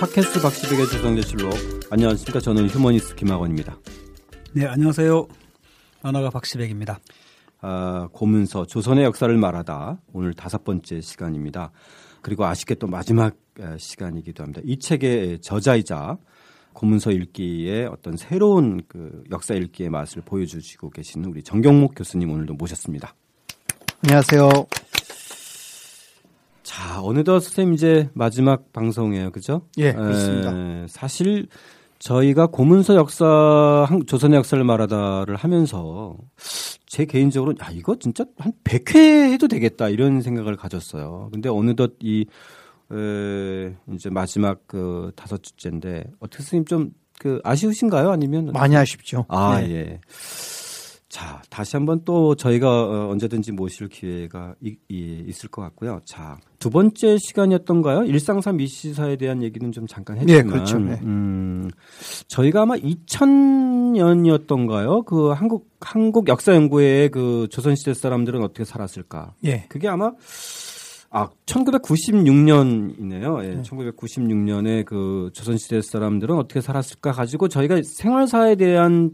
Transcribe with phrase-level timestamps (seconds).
[0.00, 1.52] 팟캐스트 박시백의 조성재실록
[1.90, 3.78] 안녕하십니까 저는 휴머니스트 김학원입니다.
[4.52, 5.28] 네 안녕하세요
[6.02, 6.98] 언어가 박시백입니다.
[7.60, 11.70] 아, 고문서 조선의 역사를 말하다 오늘 다섯 번째 시간입니다.
[12.22, 13.36] 그리고 아쉽게 또 마지막
[13.78, 14.60] 시간이기도 합니다.
[14.64, 16.18] 이 책의 저자이자
[16.72, 23.14] 고문서 읽기의 어떤 새로운 그 역사 읽기의 맛을 보여주시고 계시는 우리 정경목 교수님 오늘도 모셨습니다.
[24.02, 24.48] 안녕하세요.
[26.74, 29.30] 자, 어느덧 선생님 이제 마지막 방송이에요.
[29.30, 29.62] 그죠?
[29.78, 30.52] 예, 그렇습니다.
[30.88, 31.46] 사실
[32.00, 36.16] 저희가 고문서 역사, 조선의 역사를 말하다를 하면서
[36.86, 41.30] 제 개인적으로 야, 이거 진짜 한 100회 해도 되겠다 이런 생각을 가졌어요.
[41.32, 42.26] 근데 어느덧 이,
[42.92, 48.10] 에, 이제 마지막 그 다섯 주째인데 어떻게 선생님 좀 그 아쉬우신가요?
[48.10, 49.24] 아니면 많이 아쉽죠.
[49.28, 49.70] 아, 네.
[49.70, 50.00] 예.
[51.14, 56.00] 자, 다시 한번 또 저희가 어, 언제든지 모실 기회가 이, 이, 있을 것 같고요.
[56.04, 58.02] 자, 두 번째 시간이었던가요?
[58.02, 60.76] 일상사 미시사에 대한 얘기는 좀 잠깐 했지만, 네, 그렇죠.
[60.80, 60.98] 네.
[61.04, 61.70] 음,
[62.26, 65.04] 저희가 아마 2000년이었던가요?
[65.04, 69.34] 그 한국 한국 역사 연구회의 그 조선시대 사람들은 어떻게 살았을까?
[69.44, 69.66] 예.
[69.68, 70.10] 그게 아마
[71.10, 73.44] 아, 1996년이네요.
[73.44, 73.62] 예, 네.
[73.62, 79.12] 1996년에 그 조선시대 사람들은 어떻게 살았을까 가지고 저희가 생활사에 대한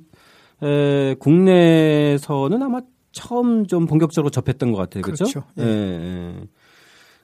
[0.62, 2.80] 에, 국내에서는 아마
[3.12, 5.02] 처음 좀 본격적으로 접했던 것 같아요.
[5.02, 5.24] 그렇죠?
[5.24, 5.44] 그렇죠.
[5.58, 5.62] 예.
[5.64, 6.44] 예.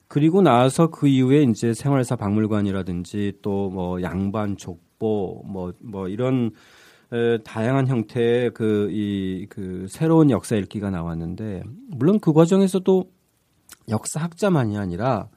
[0.07, 6.51] 그리고 나서 그 이후에 이제 생활사 박물관이라든지 또 뭐 양반 족보 뭐뭐 뭐 이런
[7.11, 13.09] 에, 다양한 형태의 그 이그 새로운 역사 읽기가 나왔는데 물론 그 과정에서도
[13.89, 15.29] 역사학자만이 아니라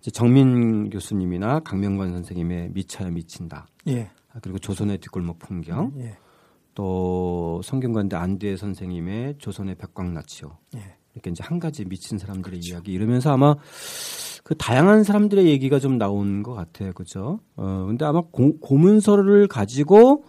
[0.00, 3.66] 이제 정민 교수님이나 강명관 선생님의 미쳐야 미친다.
[3.88, 4.10] 예.
[4.42, 5.92] 그리고 조선의 뒷골목 풍경.
[5.98, 6.16] 예.
[6.74, 10.56] 또 성균관대 안대 선생님의 조선의 백광나치요.
[10.76, 10.80] 예.
[11.14, 12.72] 이렇게 이제 한 가지 미친 사람들의 그렇죠.
[12.74, 13.54] 이야기 이러면서 아마
[14.44, 16.92] 그 다양한 사람들의 얘기가 좀 나온 것 같아요.
[16.94, 17.40] 그죠?
[17.56, 20.24] 어, 근데 아마 고, 고문서를 가지고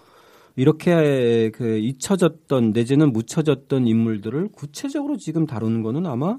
[0.55, 6.37] 이렇게 그 잊혀졌던 내지는 묻혀졌던 인물들을 구체적으로 지금 다루는 거는 아마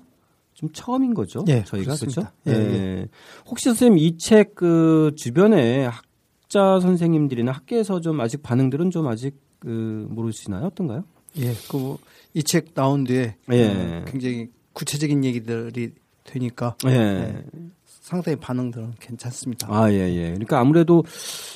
[0.52, 1.44] 좀 처음인 거죠.
[1.48, 2.22] 예, 저희가 그렇죠.
[2.46, 3.08] 예, 예.
[3.46, 10.06] 혹시 선생님 이 책 그 주변에 학자 선생님들이나 학계에서 좀 아직 반응들은 좀 아직 그
[10.10, 10.66] 모르시나요?
[10.66, 11.04] 어떤가요?
[11.38, 11.96] 예, 그
[12.34, 13.68] 이 책 나온 뒤에 예.
[13.68, 15.92] 어, 굉장히 구체적인 얘기들이
[16.24, 16.90] 되니까 예.
[16.90, 17.44] 예.
[17.86, 19.68] 상당히 반응들은 괜찮습니다.
[19.70, 20.24] 아, 예, 예.
[20.30, 21.04] 그러니까 아무래도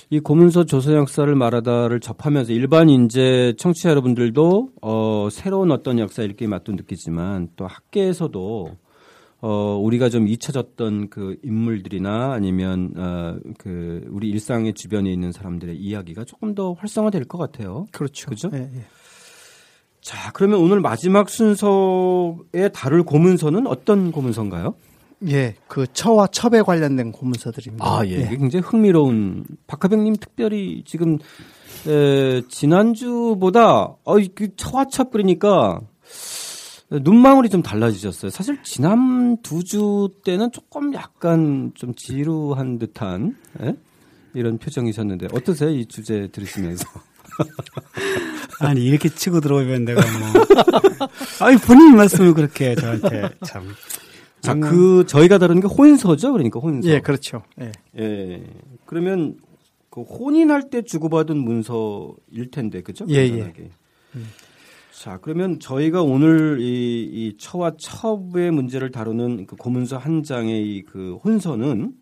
[0.08, 6.46] 이 고문서 조선 역사를 말하다를 접하면서 일반 인재 청취자 여러분들도 어 새로운 어떤 역사 읽기
[6.46, 8.76] 맛도 느끼지만 또 학계에서도
[9.41, 16.25] 어, 우리가 좀 잊혀졌던 그 인물들이나 아니면, 어, 그, 우리 일상의 주변에 있는 사람들의 이야기가
[16.25, 17.87] 조금 더 활성화될 것 같아요.
[17.93, 18.31] 그렇죠.
[18.31, 18.50] 그죠?
[18.54, 18.84] 예, 예.
[20.00, 24.75] 자, 그러면 오늘 마지막 순서에 다룰 고문서는 어떤 고문서인가요?
[25.28, 27.84] 예, 그 처와 첩에 관련된 고문서들입니다.
[27.84, 28.22] 아, 예.
[28.22, 31.19] 이게 굉장히 흥미로운, 박하병님 특별히 지금,
[31.87, 35.81] 에, 지난주보다, 어, 그 처와 첩 그러니까,
[36.91, 38.31] 눈망울이 좀 달라지셨어요.
[38.31, 43.76] 사실 지난 두 주 때는 조금 약간 좀 지루한 듯한 예?
[44.34, 45.71] 이런 표정이셨는데 어떠세요?
[45.71, 46.84] 이 주제 들으시면서.
[48.60, 51.09] 아니 이렇게 치고 들어오면 내가 뭐
[51.47, 53.69] 아니 본인 말씀을 그렇게 저한테 참.
[54.41, 56.88] 자, 그 저희가 다루는 게 혼서죠, 그러니까 혼서.
[56.88, 57.43] 예, 그렇죠.
[57.60, 57.72] 예.
[57.99, 58.43] 예.
[58.87, 59.37] 그러면
[59.91, 63.05] 그 혼인할 때 주고받은 문서일 텐데, 그죠?
[63.09, 63.53] 예, 예.
[64.15, 64.26] 음.
[64.98, 71.20] 자, 그러면 저희가 오늘 이, 이 처와 첩의 문제를 다루는 그 고문서 한 장의 이그
[71.22, 71.92] 혼서는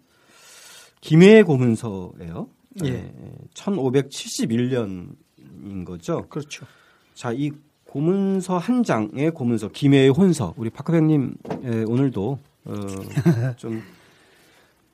[1.03, 2.49] 김해의 고문서예요.
[2.85, 2.91] 예.
[2.91, 3.13] 네,
[3.53, 6.27] 1571년인 거죠.
[6.31, 6.65] 그렇죠.
[7.13, 7.51] 자, 이
[7.85, 12.73] 고문서 한 장의 고문서 김해의 혼서 우리 박하병님 예, 오늘도 어,
[13.59, 13.83] 좀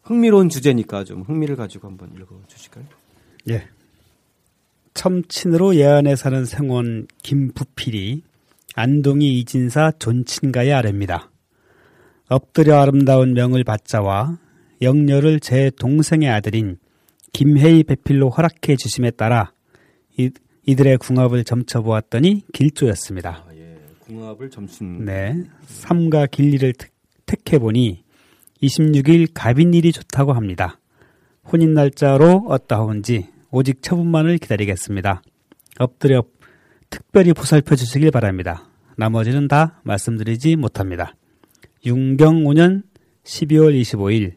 [0.03, 2.85] 흥미로운 주제니까 좀 흥미를 가지고 한번 읽어 주실까요?
[3.51, 3.69] 예.
[4.95, 8.23] 첨친으로 예안에 사는 생원 김부필이
[8.75, 11.31] 안동이 이진사 존친가의 아래입니다.
[12.29, 14.39] 엎드려 아름다운 명을 받자와
[14.81, 16.79] 영녀를 제 동생의 아들인
[17.33, 19.53] 김혜희 배필로 허락해 주심에 따라
[20.17, 20.31] 이,
[20.67, 23.45] 이들의 궁합을 점쳐보았더니 길조였습니다.
[23.47, 23.79] 아, 예.
[24.01, 25.05] 궁합을 점친.
[25.05, 25.43] 네.
[25.67, 26.73] 삼가 길리를
[27.27, 28.03] 택해 보니
[28.63, 30.79] 26일 갑인일이 좋다고 합니다.
[31.51, 35.23] 혼인 날짜로 어떠하온지 오직 처분만을 기다리겠습니다.
[35.79, 36.25] 엎드려
[36.89, 38.71] 특별히 보살펴 주시길 바랍니다.
[38.97, 41.15] 나머지는 다 말씀드리지 못합니다.
[41.85, 42.83] 윤경 5년
[43.25, 44.37] 12월 25일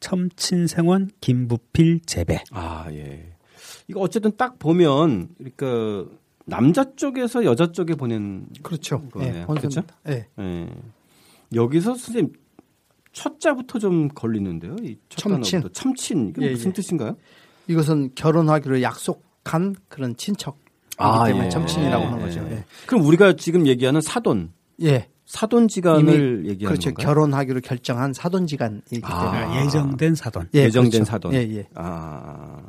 [0.00, 2.42] 첨친생원 김부필 재배.
[2.50, 3.32] 아, 예.
[3.88, 6.10] 이거 어쨌든 딱 보면 그러니까
[6.44, 9.08] 남자 쪽에서 여자 쪽에 보낸 그렇죠.
[9.08, 9.40] 거네요.
[9.40, 9.82] 예, 그렇죠?
[10.08, 10.26] 예.
[10.38, 10.68] 예.
[11.54, 12.34] 여기서 선생님
[13.12, 14.76] 첫 자부터 좀 걸리는데요.
[14.82, 15.62] 이 첨친.
[15.62, 15.72] 첨친.
[15.72, 16.28] 첨친.
[16.36, 16.72] 이게 예, 무슨 예.
[16.74, 17.16] 뜻인가요?
[17.70, 20.60] 이것은 결혼하기로 약속한 그런 친척이기
[20.98, 21.48] 아, 때문에 예.
[21.50, 22.40] 첨친이라고 예, 하는 거죠.
[22.50, 22.52] 예.
[22.56, 22.64] 예.
[22.86, 24.52] 그럼 우리가 지금 얘기하는 사돈,
[24.82, 25.08] 예.
[25.26, 26.90] 사돈지간을 얘기하는 그렇죠.
[26.90, 27.06] 건가요?
[27.06, 29.30] 결혼하기로 결정한 사돈지간이기 아.
[29.30, 30.48] 때문에 예정된 사돈.
[30.54, 31.04] 예, 예정된 그렇죠.
[31.04, 31.34] 사돈.
[31.34, 31.68] 예, 예.
[31.76, 32.60] 아.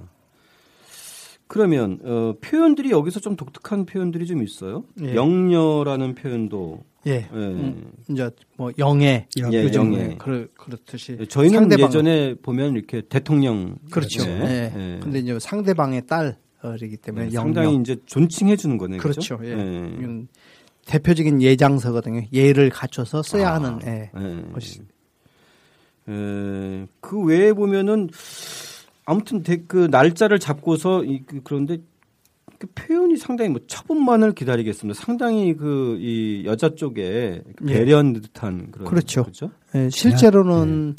[1.47, 4.83] 그러면 어, 표현들이 여기서 좀 독특한 표현들이 좀 있어요.
[5.01, 5.15] 예.
[5.15, 7.11] 영녀라는 표현도 예.
[7.11, 7.27] 예.
[7.33, 10.15] 음, 이제 뭐 영예, 예, 요즘 영예.
[10.17, 14.23] 그렇 그렇듯이 저희는 상대방- 예전에 보면 이렇게 대통령 그렇죠.
[14.29, 14.39] 예.
[14.41, 14.73] 예.
[14.75, 14.99] 예.
[15.01, 17.29] 근데 이제 상대방의 딸이기 때문에 예.
[17.31, 18.99] 상당히 이제 존칭해 주는 거네요.
[19.01, 19.37] 그렇죠.
[19.37, 19.51] 그죠?
[19.51, 19.57] 예.
[19.57, 20.25] 예.
[20.85, 22.23] 대표적인 예장서거든요.
[22.33, 23.53] 예를 갖춰서 써야 아.
[23.55, 24.11] 하는 예.
[24.15, 24.51] 예.
[24.53, 24.81] 것이-
[26.09, 28.09] 에, 그 외에 보면은
[29.05, 31.77] 아무튼 대- 그 날짜를 잡고서 이, 그, 그런데
[32.61, 34.99] 그 표현이 상당히 뭐 처분만을 기다리겠습니다.
[35.03, 37.73] 상당히 그 이 여자 쪽에 예.
[37.73, 39.23] 배려한 듯한 그런 그렇죠.
[39.23, 39.49] 그죠?
[39.73, 40.95] 예, 실제로는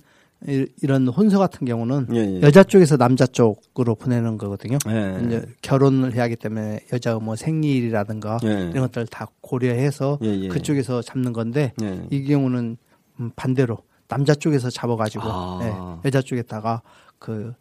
[0.48, 2.40] 이- 이런 혼서 같은 경우는 예, 예.
[2.42, 4.76] 여자 쪽에서 남자 쪽으로 보내는 거거든요.
[4.88, 5.24] 예.
[5.24, 8.48] 이제 결혼을 해야 하기 때문에 여자 뭐 생일이라든가 예.
[8.72, 10.48] 이런 것들 다 고려해서 예, 예.
[10.48, 12.06] 그쪽에서 잡는 건데 예.
[12.10, 12.76] 이 경우는
[13.20, 15.60] 음, 반대로 남자 쪽에서 잡아가지고 아.
[16.02, 16.82] 예, 여자 쪽에다가
[17.20, 17.52] 그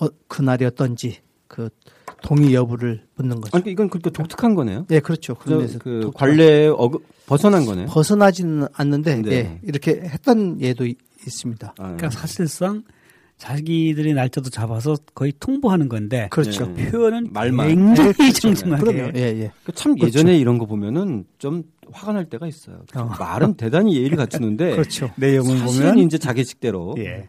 [0.00, 1.16] 어, 그날이 어떤지
[1.48, 1.68] 그
[2.22, 3.56] 동의 여부를 묻는 거죠.
[3.56, 4.86] 아니, 이건 그렇게 독특한 거네요.
[4.90, 5.34] 예, 그렇죠.
[5.34, 7.86] 그, 그런 데서 그 관례에 어그, 벗어난 거네요.
[7.86, 9.30] 벗어나지는 않는데 네.
[9.32, 10.96] 예, 이렇게 했던 예도 이-
[11.26, 11.74] 있습니다.
[11.78, 12.82] 아, 그러니까 사실상
[13.36, 16.72] 자기들이 날짜도 잡아서 거의 통보하는 건데 그렇죠.
[16.76, 16.90] 예.
[16.90, 17.68] 표현은 말만.
[17.68, 18.32] 굉장히 그럼요.
[18.34, 19.52] 정중하게 예, 예.
[19.64, 20.06] 그참 그렇죠.
[20.18, 22.82] 예전에 이런 거 보면은 좀 화가 날 때가 있어요.
[22.94, 23.10] 어.
[23.18, 25.10] 말은 대단히 예의를 갖추는데 그렇죠.
[25.16, 26.94] 내용을 사실은 보면 이제 자기 식대로.
[26.98, 27.26] 예.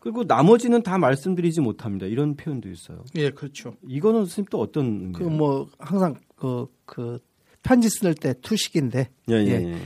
[0.00, 2.06] 그리고 나머지는 다 말씀드리지 못합니다.
[2.06, 3.04] 이런 표현도 있어요.
[3.16, 3.74] 예, 그렇죠.
[3.86, 7.18] 이거는 선생님 또 어떤 그 뭐 항상 그, 그
[7.62, 9.72] 편지 쓸 때 투식인데 예, 예, 예.
[9.72, 9.76] 예.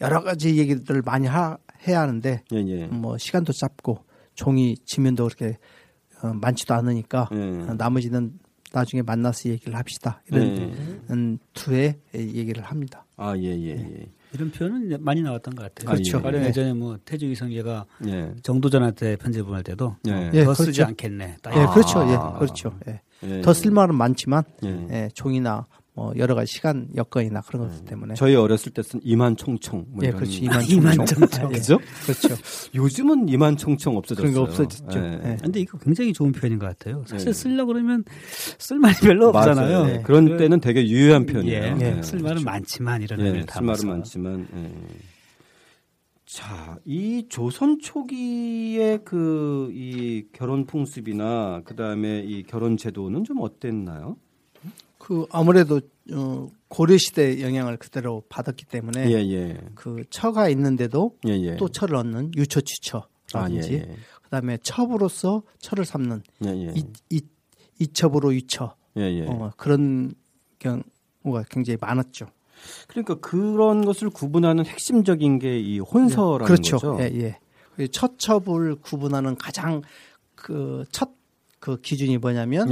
[0.00, 2.86] 여러 가지 얘기들을 많이 하, 해야 하는데 예, 예.
[2.86, 4.04] 뭐 시간도 짧고
[4.34, 5.58] 종이 지면도 그렇게
[6.22, 7.36] 어, 많지도 않으니까 예.
[7.36, 8.38] 어, 나머지는
[8.72, 11.12] 나중에 만나서 얘기를 합시다 이런 예.
[11.12, 13.04] 음, 투에 얘기를 합니다.
[13.16, 14.06] 아, 예, 예, 예.
[14.34, 15.92] 이런 표현은 많이 나왔던 것 같아요.
[15.92, 16.22] 그렇죠.
[16.22, 16.46] 가령 예.
[16.46, 18.32] 예전에 뭐 태주기 성계가 예.
[18.42, 20.12] 정도전한테 편지 보낼 때도 예.
[20.12, 20.84] 어, 예, 더 쓰지 그렇죠.
[20.88, 21.36] 않겠네.
[21.42, 21.70] 딱 예, 아.
[21.70, 22.02] 그렇죠.
[22.08, 22.78] 예, 그렇죠.
[22.88, 23.00] 예.
[23.24, 23.40] 예.
[23.42, 24.86] 더 쓸말은 많지만 예.
[24.90, 29.86] 예, 종이나 뭐 여러 가지 시간 여건이나 그런 것들 때문에 저희 어렸을 때 쓴 이만총총.
[29.90, 30.40] 뭐 예, 이런 그렇죠.
[30.50, 31.50] 아, 이만 이만총총.
[31.50, 31.78] 예, 그죠?
[32.04, 32.28] 그렇죠.
[32.74, 34.32] 요즘은 이만총총 없어졌어요.
[34.32, 34.98] 그런 거 없어졌죠.
[34.98, 35.20] 예.
[35.32, 35.36] 예.
[35.42, 37.04] 근데 이거 굉장히 좋은 표현인 것 같아요.
[37.06, 37.32] 사실 예.
[37.34, 38.04] 쓰려고 그러면
[38.58, 39.88] 쓸 말이 별로 없잖아요.
[39.90, 40.02] 예.
[40.02, 41.76] 그런 때는 되게 유효한 표현이에요.
[41.80, 42.02] 예, 예.
[42.02, 43.86] 쓸말은 많지만 이런 예, 의미를 쓸말은 담아서.
[43.86, 44.48] 많지만.
[44.56, 44.72] 예.
[46.24, 54.16] 자, 이 조선 초기의 그 이 결혼 풍습이나 그 다음에 이 결혼 제도는 좀 어땠나요?
[55.02, 55.80] 그 아무래도
[56.12, 61.56] 어, 고려 시대 영향을 그대로 받았기 때문에 예, 예, 그 처가 있는데도 예, 예.
[61.56, 66.22] 또 처를 얻는 아, 예, 유처취처라든지 예, 그다음에 첩으로서 처를 삼는
[66.76, 67.20] 이, 이,
[67.80, 69.26] 이첩으로 유처 예, 예.
[69.26, 70.14] 어, 그런
[70.60, 72.26] 경우가 굉장히 많았죠.
[72.86, 76.76] 그러니까 그런 것을 구분하는 핵심적인 게 이 혼서라는 그렇죠.
[76.76, 76.98] 거죠.
[77.00, 77.38] 예, 예.
[77.74, 79.82] 그 처첩을 구분하는 가장
[80.36, 82.68] 그 첫그 기준이 뭐냐면.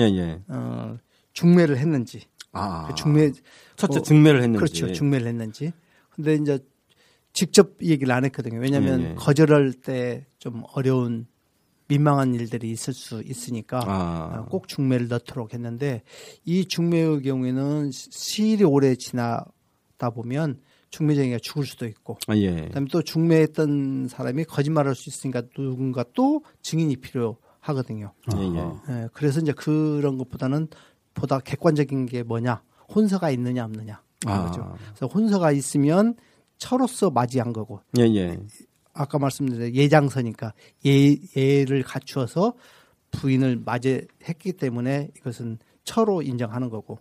[0.46, 0.96] 어,
[1.40, 2.22] 중매를 했는지
[2.52, 3.32] 아, 그 중매
[3.76, 4.58] 첫째 어, 증매를 했는지.
[4.58, 4.92] 그렇죠.
[4.92, 5.72] 중매를 했는지.
[6.10, 6.58] 근데 이제
[7.32, 8.59] 직접 얘기를 안 했거든요.
[8.61, 9.14] 왜냐하면 예, 예.
[9.14, 11.26] 거절할 때 좀 어려운
[11.87, 16.02] 민망한 일들이 있을 수 있으니까 아, 어, 꼭 중매를 넣도록 했는데
[16.44, 22.54] 이 중매의 경우에는 시- 시일이 오래 지나다 보면 중매쟁이가 죽을 수도 있고 아, 예.
[22.68, 28.12] 그다음에 또 중매했던 사람이 거짓말할 수 있으니까 누군가 또 증인이 필요 하거든요.
[28.35, 28.70] 예, 예.
[29.02, 30.68] 예, 그래서 이제 그런 것보다는
[31.14, 32.62] 보다 객관적인 게 뭐냐
[32.95, 34.47] 혼서가 있느냐 없느냐 아.
[34.47, 34.76] 그죠.
[34.88, 36.14] 그래서 혼서가 있으면
[36.59, 38.38] 처로서 맞이한 거고 예, 예.
[38.93, 40.52] 아까 말씀드린 예장서니까
[40.87, 42.55] 예, 예를 갖추어서
[43.11, 46.99] 부인을 맞이했기 때문에 이것은 처로 인정하는 거고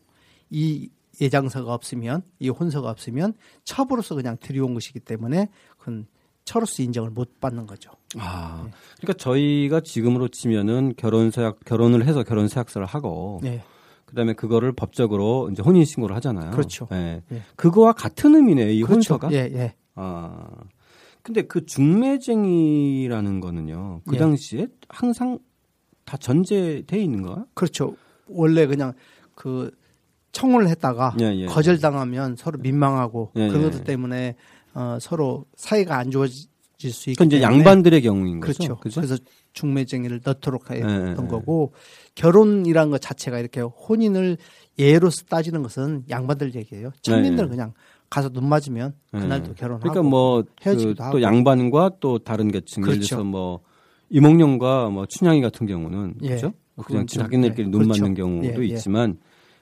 [0.49, 0.89] 이
[1.21, 6.07] 예장서가 없으면 이 혼서가 없으면 첩으로서 그냥 들여온 것이기 때문에 그건
[6.45, 7.91] 처로서 인정을 못 받는 거죠.
[8.17, 13.61] 아, 그러니까 저희가 지금으로 치면은 결혼 서약 결혼을 해서 결혼 서약서를 하고 네.
[14.09, 16.51] 그다음에 그거를 법적으로 이제 혼인 신고를 하잖아요.
[16.51, 16.87] 그렇죠.
[16.91, 17.21] 예.
[17.31, 17.41] 예.
[17.55, 18.69] 그거와 같은 의미네요.
[18.71, 18.95] 이 그렇죠.
[18.95, 19.31] 혼서가.
[19.31, 19.75] 예, 예.
[19.95, 20.47] 아.
[21.21, 24.01] 근데 그 중매쟁이라는 거는요.
[24.07, 24.19] 그 예.
[24.19, 25.37] 당시에 항상
[26.05, 27.45] 다 전제돼 있는 거야?
[27.53, 27.95] 그렇죠.
[28.27, 28.93] 원래 그냥
[29.35, 29.69] 그
[30.31, 31.45] 청혼을 했다가 예, 예.
[31.45, 33.65] 거절당하면 서로 민망하고 예, 그런 예.
[33.69, 34.35] 것들 때문에
[34.73, 36.25] 어, 서로 사이가 안 좋아
[36.79, 38.53] 질 수 있기 그 이제 양반들의 경우인 거죠.
[38.57, 38.79] 그렇죠.
[38.79, 39.01] 그죠?
[39.01, 39.17] 그래서
[39.53, 41.27] 중매쟁이를 넣도록 했던 예, 예.
[41.27, 41.73] 거고
[42.15, 44.37] 결혼이라는 것 자체가 이렇게 혼인을
[44.79, 46.91] 예로서 따지는 것은 양반들 얘기예요.
[47.01, 47.55] 천민들은 예, 예.
[47.55, 47.73] 그냥
[48.09, 49.19] 가서 눈 맞으면 예.
[49.19, 51.17] 그날도 결혼하고 그러니까 뭐 헤어지기도 그 하고.
[51.17, 53.07] 또 양반과 또 다른 계층 예를 그렇죠.
[53.17, 53.59] 들어서 뭐
[54.09, 56.27] 이몽룡과 뭐 춘향이 같은 경우는 예.
[56.29, 56.53] 그렇죠?
[56.77, 57.71] 그냥 그건 좀, 자기네끼리 예.
[57.71, 58.01] 눈 그렇죠.
[58.03, 58.73] 맞는 경우도 예, 예.
[58.73, 59.17] 있지만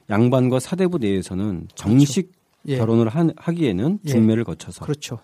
[0.10, 2.32] 양반과 사대부 내에서는 정식
[2.68, 2.78] 예.
[2.78, 4.10] 결혼을 한- 하기에는 예.
[4.10, 5.18] 중매를 거쳐서 그렇죠.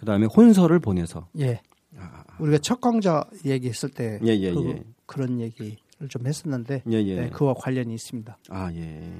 [0.00, 1.60] 그 다음에 혼서를 보내서 예.
[2.38, 4.82] 우리가 첫 강좌 얘기했을 때 예, 예, 그, 예.
[5.04, 5.76] 그런 얘기를
[6.08, 7.20] 좀 했었는데 예, 예.
[7.20, 8.38] 네, 그와 관련이 있습니다.
[8.48, 9.12] 아, 예.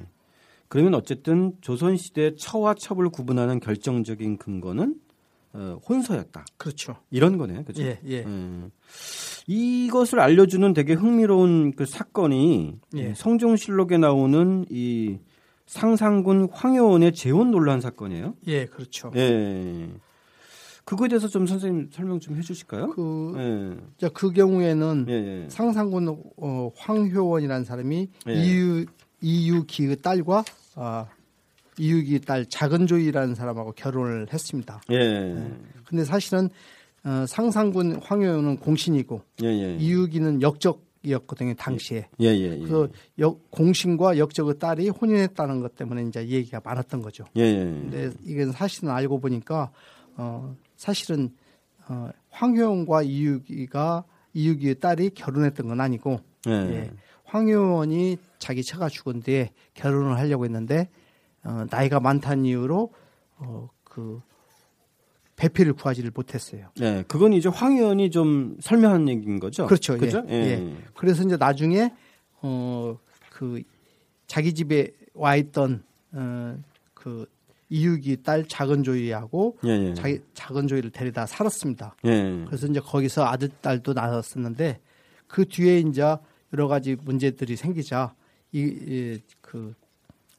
[0.69, 4.95] 그러면 어쨌든 조선 시대 처와 첩을 구분하는 결정적인 근거는
[5.53, 6.45] 어, 혼서였다.
[6.57, 6.95] 그렇죠.
[7.11, 7.63] 이런 거네요.
[7.63, 7.83] 그죠?
[7.83, 8.23] 예, 예.
[8.23, 8.71] 음.
[9.45, 13.13] 이것을 알려주는 되게 흥미로운 그 사건이 예.
[13.13, 15.19] 성종실록에 나오는 이
[15.67, 18.33] 상상군 황효원의 재혼 논란 사건이에요.
[18.47, 19.11] 예, 그렇죠.
[19.15, 19.87] 예.
[20.83, 22.91] 그거에 대해서 좀 선생님 설명 좀 해주실까요?
[22.91, 23.81] 그, 예.
[23.97, 25.49] 자, 그 경우에는 예, 예.
[25.49, 28.33] 상상군 어, 황효원이라는 사람이 예.
[28.33, 28.85] 이유
[29.21, 30.43] 이유기의 딸과
[30.75, 31.07] 아,
[31.77, 34.81] 이유기 딸 작은조이라는 사람하고 결혼을 했습니다.
[34.91, 35.51] 예.
[35.85, 36.49] 근데 사실은
[37.03, 39.75] 어, 상상군 황효원은 공신이고 예, 예.
[39.77, 42.07] 이유기는 역적 이었거든요 당시에.
[42.19, 42.63] 예, 예, 예.
[42.63, 47.25] 그 역, 공신과 역적의 딸이 혼인했다는 것 때문에 이제 얘기가 많았던 거죠.
[47.37, 47.55] 예, 예.
[47.63, 49.71] 근데 이건 사실은 알고 보니까
[50.15, 51.29] 어 사실은
[51.87, 56.51] 어 황효원과 이유기가 이유기의 딸이 결혼했던 건 아니고 예.
[56.51, 56.91] 예.
[57.25, 60.89] 황효원이 자기 처가 죽은 뒤에 결혼을 하려고 했는데
[61.43, 62.91] 어 나이가 많다는 이유로
[63.37, 64.21] 어 그
[65.35, 66.69] 배필을 구하지를 못했어요.
[66.77, 69.65] 네, 그건 이제 황 의원이 좀 설명한 얘기인 거죠.
[69.65, 69.97] 그렇죠.
[69.97, 70.23] 그죠?
[70.29, 70.33] 예.
[70.33, 70.77] 예.
[70.95, 71.93] 그래서 이제 나중에
[72.41, 72.97] 어
[73.31, 73.61] 그
[74.27, 75.83] 자기 집에 와 있던
[76.13, 77.25] 어그
[77.71, 79.93] 이유기 딸 작은 조이하고 예, 예.
[79.93, 81.95] 자기 작은 조이를 데려다 살았습니다.
[82.03, 82.43] 예.
[82.45, 84.81] 그래서 이제 거기서 아들 딸도 낳았었는데
[85.27, 86.01] 그 뒤에 이제
[86.53, 88.13] 여러 가지 문제들이 생기자
[88.51, 89.73] 이그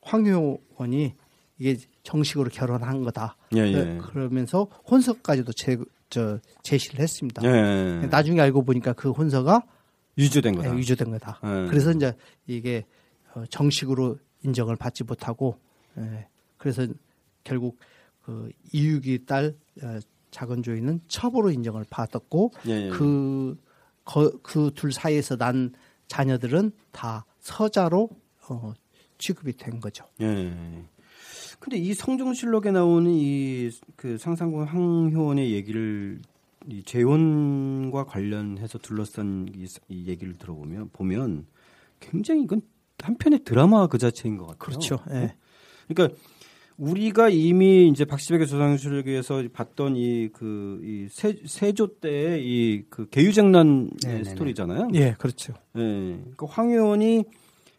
[0.02, 1.14] 황효원이
[1.58, 3.36] 이게 정식으로 결혼한 거다.
[3.56, 3.98] 예, 예.
[4.02, 5.78] 그러면서 혼서까지도 제,
[6.10, 7.42] 저 제시를 했습니다.
[7.44, 8.06] 예.
[8.08, 9.62] 나중에 알고 보니까 그 혼서가
[10.18, 10.74] 유주된 거다.
[10.74, 11.40] 예, 유조된 거다.
[11.44, 11.68] 예.
[11.70, 12.14] 그래서 이제
[12.46, 12.84] 이게
[13.34, 15.56] 어, 정식으로 인정을 받지 못하고
[15.96, 16.26] 예,
[16.58, 16.86] 그래서
[17.44, 17.78] 결국
[18.22, 19.98] 그 이유기 딸 어,
[20.30, 22.90] 작은 조이는 첩으로 인정을 받았고 예, 예.
[24.04, 25.72] 그그 둘 사이에서 난
[26.08, 28.10] 자녀들은 다 서자로
[28.48, 28.72] 어,
[29.18, 30.04] 취급이 된 거죠.
[30.20, 30.52] 예.
[31.60, 36.20] 근데 이 성종실록에 나오는 이 그 상상군 황효원의 얘기를
[36.68, 41.46] 이 재혼과 관련해서 둘러싼 이, 이 얘기를 들어보면 보면
[42.00, 42.62] 굉장히 이건
[43.00, 44.58] 한편의 드라마 그 자체인 것 같아요.
[44.58, 44.98] 그렇죠.
[45.10, 45.34] 예.
[45.88, 46.16] 그러니까
[46.76, 51.08] 우리가 이미 이제 박시백의 조상실록에서 봤던 이 그이
[51.46, 54.24] 세조 때의 이그 개유정난 네네네.
[54.24, 54.88] 스토리잖아요.
[54.94, 55.52] 예, 그렇죠.
[55.76, 55.80] 예.
[55.80, 57.24] 그러니까 황효원이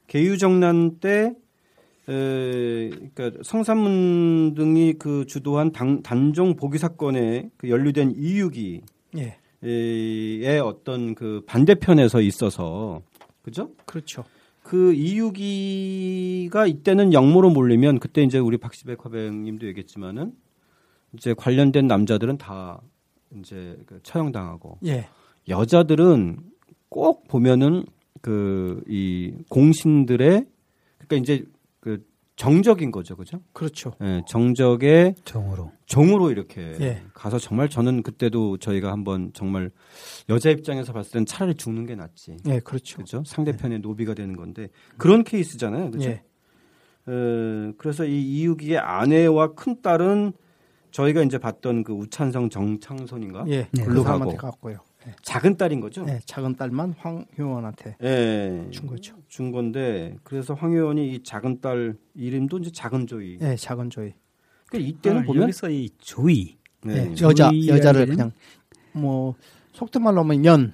[0.08, 1.34] 개유정난 때
[2.10, 8.82] 에, 그러니까 성산문 등이 그 주도한 당, 단종 보기 사건에 그 연루된 이유기
[9.18, 13.02] 예, 의 어떤 그 반대편에서 있어서
[13.42, 13.72] 그죠?
[13.86, 14.24] 그렇죠.
[14.74, 20.34] 그 이유기가 이때는 역모로 몰리면 그때 이제 우리 박시백 화백님도 얘기했지만은
[21.13, 22.82] 이제 관련된 남자들은 다
[23.38, 25.08] 이제 그 처형당하고 예,
[25.48, 26.39] 여자들은
[26.89, 27.86] 꼭 보면은
[28.22, 30.48] 그 이 공신들의
[30.98, 31.52] 그러니까 이제 그
[32.36, 33.42] 정적인 거죠, 그죠?
[33.54, 33.94] 그렇죠.
[34.02, 35.72] 예, 정적의 정으로.
[35.86, 37.04] 종으로 이렇게 예.
[37.13, 39.70] 가서 정말 저는 그때도 저희가 한번 정말
[40.30, 42.38] 여자 입장에서 봤을 땐 차라리 죽는 게 낫지.
[42.48, 42.98] 예, 그렇죠.
[42.98, 43.24] 그죠?
[43.25, 46.10] 상대편의 노비가 되는 건데 그런 케이스잖아요, 그죠?
[46.10, 46.24] 예,
[47.06, 50.34] 어, 그래서 이 이유기의 아내와 큰 딸은
[50.90, 53.84] 저희가 이제 봤던 그 우찬성 정창선인가 예, 네.
[53.84, 54.52] 그 글로 사람한테 가고.
[54.52, 54.78] 갔고요.
[55.07, 56.05] 예, 작은 딸인 거죠.
[56.07, 59.15] 예, 작은 딸만 황효원한테 예, 준 거죠.
[59.27, 63.38] 준 건데 그래서 황 의원이 이 작은 딸 이름도 이제 작은 조이.
[63.41, 64.13] 예, 작은 조이.
[64.67, 67.07] 그러니까 이때는 아, 보면 여기서 이 조이 네.
[67.10, 68.05] 예, 여자 조이라는 여자를?
[68.07, 68.31] 그냥
[68.93, 69.36] 뭐
[69.74, 70.74] 속된 말로 하면 년,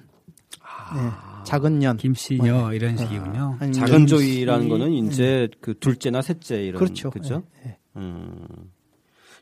[0.62, 1.96] 아, 예, 작은 년.
[1.96, 3.56] 김씨녀 이런 식이군요.
[3.60, 7.10] 아니면 작은 연- 조이라는 거는 이제 그 둘째나 셋째 이런 그렇죠.
[7.10, 7.42] 그죠?
[7.64, 7.78] 예, 예.
[7.96, 8.46] 음.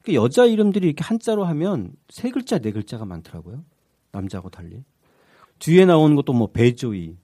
[0.02, 3.64] 그 여자 이름들이 이렇게 한자로 하면 세 글자 네 글자가 많더라고요.
[4.12, 4.83] 남자하고 달리.
[5.59, 7.17] 뒤에 나오는 것도 뭐 배조이.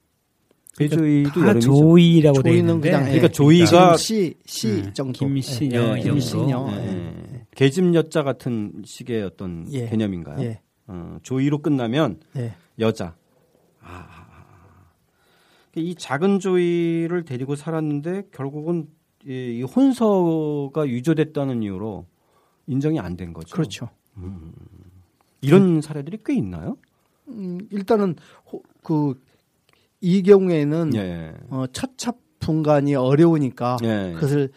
[0.77, 1.71] 배조이도 다 여름이죠.
[1.73, 5.13] 조이라고 돼 조이는 있는데 그냥 그러니까 조이가 씨, 씨 음, 정도.
[5.27, 6.15] 김씨녀 예, 이 정도.
[6.15, 6.69] 김씨녀.
[6.73, 7.33] 예, 예.
[7.35, 7.47] 예.
[7.55, 9.89] 계집 여자 같은 식의 어떤 예.
[9.89, 10.41] 개념인가요?
[10.43, 13.15] 예, 어, 조이로 끝나면 예, 여자.
[13.81, 14.87] 아, 아, 아.
[15.77, 18.89] 이 작은 조이를 데리고 살았는데 결국은
[19.25, 22.07] 이, 이 혼서가 유조됐다는 이유로
[22.67, 23.55] 인정이 안 된 거죠.
[23.55, 23.91] 그렇죠.
[25.45, 26.77] 이런 사례들이 꽤 있나요?
[27.29, 28.17] 음, 일단은
[28.83, 29.15] 그
[30.05, 31.33] 이 경우에는 예.
[31.49, 34.13] 어, 첫첩 분간이 어려우니까 예.
[34.15, 34.51] 그것을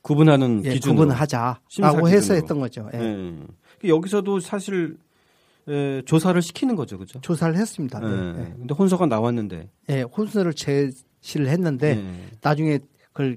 [0.00, 2.32] 구분하는 예, 기준으로 구분하자라고 해서.
[2.32, 2.88] 했던 거죠.
[2.94, 2.98] 예.
[3.00, 3.88] 예.
[3.88, 4.96] 여기서도 사실
[5.68, 7.20] 에, 조사를 시키는 거죠, 그죠?
[7.20, 8.00] 조사를 했습니다.
[8.02, 8.06] 예.
[8.08, 8.54] 네.
[8.56, 9.68] 근데 혼서가 나왔는데.
[9.90, 9.94] 예.
[9.94, 12.14] 예, 혼수를 제시를 했는데 예.
[12.40, 12.78] 나중에
[13.12, 13.36] 그걸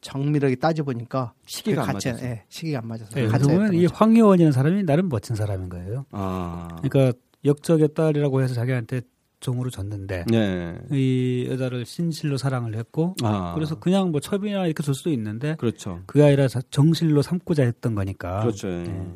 [0.00, 2.26] 정밀하게 따져보니까 시기가 안 가짜, 맞아서.
[2.26, 3.94] 예, 시기가 안 맞아서 네, 그러면 이 거죠.
[3.96, 6.06] 황효원이라는 사람이 나름 멋진 사람인 거예요.
[6.12, 6.68] 아.
[6.82, 9.00] 그러니까 역적의 딸이라고 해서 자기한테
[9.40, 10.78] 종으로 줬는데 네.
[10.90, 13.54] 이 여자를 신실로 사랑을 했고 아.
[13.54, 16.00] 그래서 그냥 뭐 첩이나 이렇게 줄 수도 있는데 그렇죠.
[16.06, 18.40] 그게 아니라 자- 정실로 삼고자 했던 거니까.
[18.40, 18.68] 그렇죠.
[18.68, 18.82] 예.
[18.82, 19.14] 네.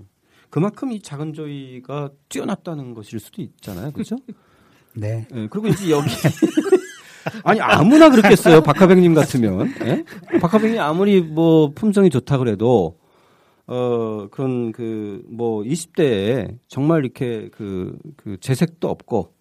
[0.51, 3.91] 그만큼 이 작은 조이가 뛰어났다는 것일 수도 있잖아요.
[3.93, 4.17] 그렇죠?
[4.95, 5.27] 네.
[5.35, 6.07] 예, 그리고 이제 여기
[7.45, 8.63] 아니 아무나 그렇겠어요.
[8.63, 10.05] 박하백님 같으면 예?
[10.41, 12.99] 박하백이 아무리 뭐 품성이 좋다 그래도
[13.67, 19.33] 어 그런 그 뭐 20대에 정말 이렇게 그, 그 재색도 없고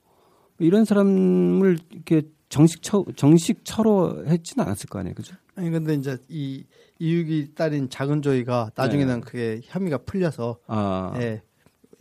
[0.59, 5.35] 이런 사람을 이렇게 정식 처 정식 처로 했지는 않았을 거 아니에요, 그죠?
[5.55, 6.63] 아니 근데 이제 이
[6.99, 9.21] 이육이 딸인 작은 조이가 나중에는 네.
[9.21, 11.41] 그게 혐의가 풀려서 아, 예,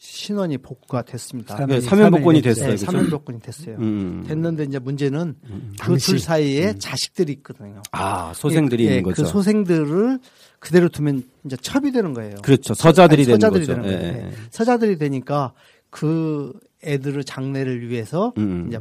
[0.02, 1.57] 신원이 복구가 됐습니다.
[1.57, 2.87] 사면이- 네, 사면 복권이 됐어요, 예, 그죠?
[2.87, 3.76] 사면 복권이 됐어요.
[3.76, 4.25] 음.
[4.26, 6.07] 됐는데 이제 문제는 그 당시.
[6.07, 7.83] 둘 사이에 자식들이 있거든요.
[7.92, 9.23] 아 소생들이 예, 있는 거죠.
[9.23, 10.19] 그 소생들을
[10.59, 12.37] 그대로 두면 이제 첩이 되는 거예요.
[12.42, 12.73] 그렇죠.
[12.73, 13.83] 서자들이 아니, 되는 서자들이 거죠.
[13.83, 14.14] 되는 거예요.
[14.16, 14.33] 예, 예.
[14.50, 15.52] 서자들이 되니까
[15.90, 18.69] 그 애들을 장래를 위해서 음.
[18.69, 18.80] 이제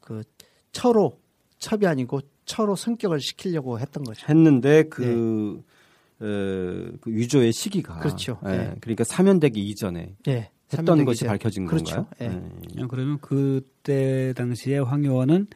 [0.00, 0.22] 그
[0.70, 1.18] 처로
[1.58, 4.24] 첩이 아니고 처로 성격을 시키려고 했던 거죠.
[4.28, 5.60] 했는데 그,
[6.20, 6.24] 어,
[7.00, 8.00] 그 위조의 시기가 네.
[8.00, 8.38] 그렇죠.
[8.46, 8.74] 예, 네.
[8.80, 10.50] 그러니까 사면되기 이전에 예.
[10.72, 11.28] 했던 것이 전.
[11.28, 12.06] 밝혀진 그렇죠.
[12.06, 12.06] 건가요?
[12.76, 12.82] 예.
[12.82, 15.46] 어, 그러면 그때 당시에 황효원은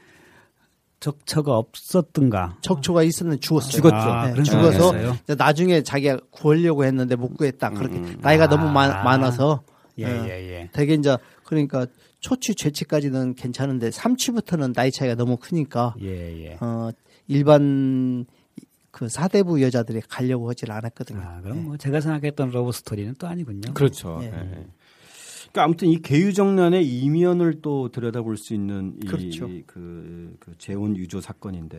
[1.00, 2.56] 적처가 없었던가.
[2.62, 3.70] 적초가 있었는데 죽었어요.
[3.72, 3.96] 죽었죠.
[3.96, 4.92] 아, 예, 그런 죽어서
[5.36, 7.70] 나중에 자기가 구하려고 했는데 못 구했다.
[7.70, 8.16] 그렇게 음.
[8.22, 9.02] 나이가 너무 많, 아.
[9.02, 9.62] 많아서
[9.98, 10.24] 예, 어.
[10.26, 10.70] 예, 예.
[10.72, 11.86] 되게 이제 그러니까
[12.20, 16.56] 초취 재취까지는 괜찮은데 삼취부터는 나이 차이가 너무 크니까 예, 예.
[16.60, 16.90] 어
[17.26, 18.24] 일반
[18.90, 21.20] 그 사대부 여자들이 가려고 하질 않았거든요.
[21.20, 23.74] 아, 그럼 뭐 제가 생각했던 러브 스토리는 또 아니군요.
[23.74, 24.20] 그렇죠.
[24.22, 24.26] 예.
[24.26, 24.66] 예.
[25.54, 29.48] 그러니까 아무튼 이 계유정난의 이면을 또 들여다볼 수 있는 이 그렇죠.
[29.66, 31.78] 그, 그 재혼 유조 사건인데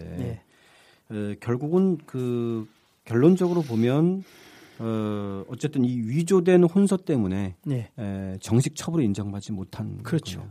[1.11, 1.15] 예.
[1.15, 2.65] 에, 결국은 그
[3.03, 4.23] 결론적으로 보면
[4.79, 7.91] 어, 어쨌든 이 위조된 혼서 때문에 네.
[7.99, 10.49] 에, 정식 처벌을 인정받지 못한 그렇죠.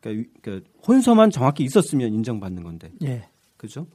[0.00, 3.28] 그러니까, 위- 그러니까 혼서만 정확히 있었으면 인정받는 건데 예.
[3.56, 3.86] 그죠?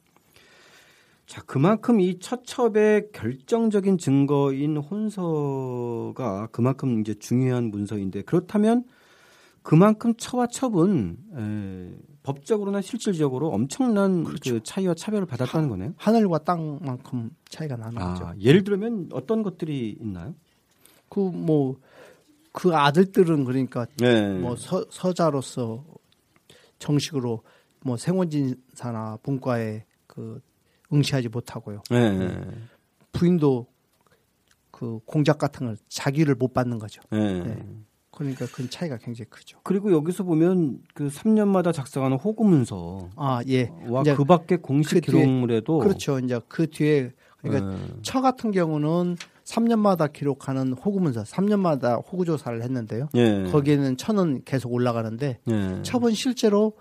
[1.26, 8.84] 자, 그만큼 이 처첩의 결정적인 증거인 혼서가 그만큼 이제 중요한 문서인데 그렇다면
[9.62, 15.94] 그만큼 처와 첩은 에, 법적으로나 실질적으로 엄청난 그 차이와 차별을 받았다는 거네요.
[15.98, 18.26] 하늘과 땅만큼 차이가 나는 거죠.
[18.26, 20.36] 아, 예를 들면 어떤 것들이 있나요?
[21.10, 21.78] 그 뭐
[22.54, 24.32] 그 아들들은 그러니까 네.
[24.38, 25.84] 뭐 서, 서자로서
[26.80, 27.42] 정식으로
[27.82, 30.40] 뭐 생원진사나 문과에 그
[30.94, 31.82] 응시하지 못하고요.
[31.90, 32.38] 네.
[33.12, 33.68] 부인도
[34.72, 37.02] 그 공작 같은 걸 자기를 못 받는 거죠.
[37.12, 37.44] 네.
[37.44, 37.66] 네.
[38.12, 39.60] 그러니까 그 차이가 굉장히 크죠.
[39.64, 43.72] 그리고 여기서 보면 그 3년마다 작성하는 호구 문서와 아 예.
[44.02, 46.20] 이제 그 밖에 공식 그 기록물에도 그렇죠.
[46.20, 47.78] 이제 그 뒤에 그러니까 네.
[48.04, 53.10] 처 같은 경우는 3년마다 기록하는 호구 문서, 3년마다 호구 조사를 했는데요.
[53.16, 53.44] 예.
[53.52, 55.82] 거기에는 처는 계속 올라가는데 예.
[55.82, 56.74] 첩은 실제로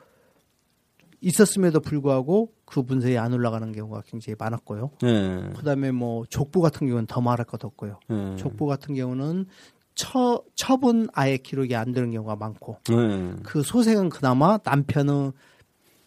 [1.20, 4.90] 있었음에도 불구하고 그 문서에 안 올라가는 경우가 굉장히 많았고요.
[5.04, 5.50] 예.
[5.56, 7.98] 그다음에 뭐 족부 같은 경우는 더 말할 것 없고요.
[8.10, 8.36] 예.
[8.36, 9.46] 족부 같은 경우는
[9.94, 13.34] 처 첩은 아예 기록이 안 되는 경우가 많고 예.
[13.42, 15.32] 그 소생은 그나마 남편의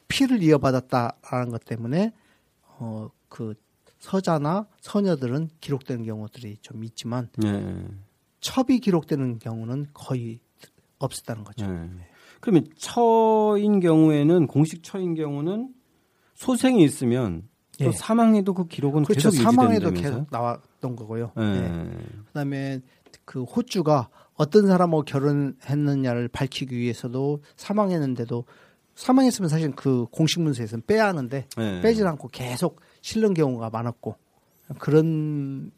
[0.08, 2.14] 피를 이어받았다라는 것 때문에
[2.80, 3.54] 어 그
[4.00, 7.86] 서자나 서녀들은 기록되는 경우들이 좀 있지만 예.
[8.40, 10.40] 첩이 기록되는 경우는 거의
[11.00, 11.66] 없었다는 거죠.
[11.66, 11.90] 예.
[12.40, 15.74] 그러면 처인 경우에는 공식 처인 경우는
[16.36, 17.44] 소생이 있으면
[17.80, 17.92] 또 예.
[17.92, 19.30] 사망해도 그 기록은 그렇죠.
[19.30, 19.92] 계속 사망에도?
[19.92, 21.32] 계속 나왔던 거고요.
[21.38, 21.42] 예.
[21.42, 21.90] 네.
[22.28, 22.80] 그다음에
[23.26, 28.46] 그 호주가 어떤 사람하고 결혼했느냐를 밝히기 위해서도 사망했는데도
[28.96, 31.82] 사망했으면 사실 그 공식 문서에서는 빼야 하는데 예.
[31.82, 34.16] 빼질 않고 계속 실는 경우가 많았고
[34.80, 35.72] 그런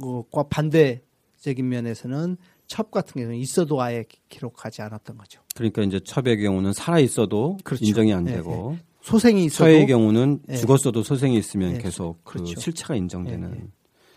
[0.00, 5.40] 것과 반대적인 면에서는 첩 같은 경우는 있어도 아예 기- 기록하지 않았던 거죠.
[5.54, 7.84] 그러니까 이제 첩의 경우는 살아 있어도 그렇죠.
[7.84, 8.76] 인정이 안 예, 되고
[9.06, 10.56] 소생이 있어도 처의 경우는 예.
[10.56, 11.78] 죽었어도 소생이 있으면 예.
[11.78, 12.60] 계속 그 그렇죠.
[12.60, 13.54] 실체가 인정되는.
[13.54, 13.66] 예, 예.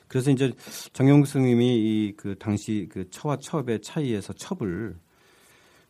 [0.08, 0.52] 그래서 이제
[0.94, 4.96] 정영승님이 이 그 당시 그 처와 첩의 차이에서 첩을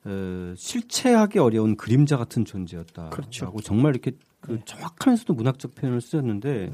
[0.03, 3.53] 어, 실체하기 어려운 그림자 같은 존재였다라고 그렇죠.
[3.63, 4.62] 정말 이렇게 그 네.
[4.65, 6.73] 정확하면서도 문학적 표현을 쓰셨는데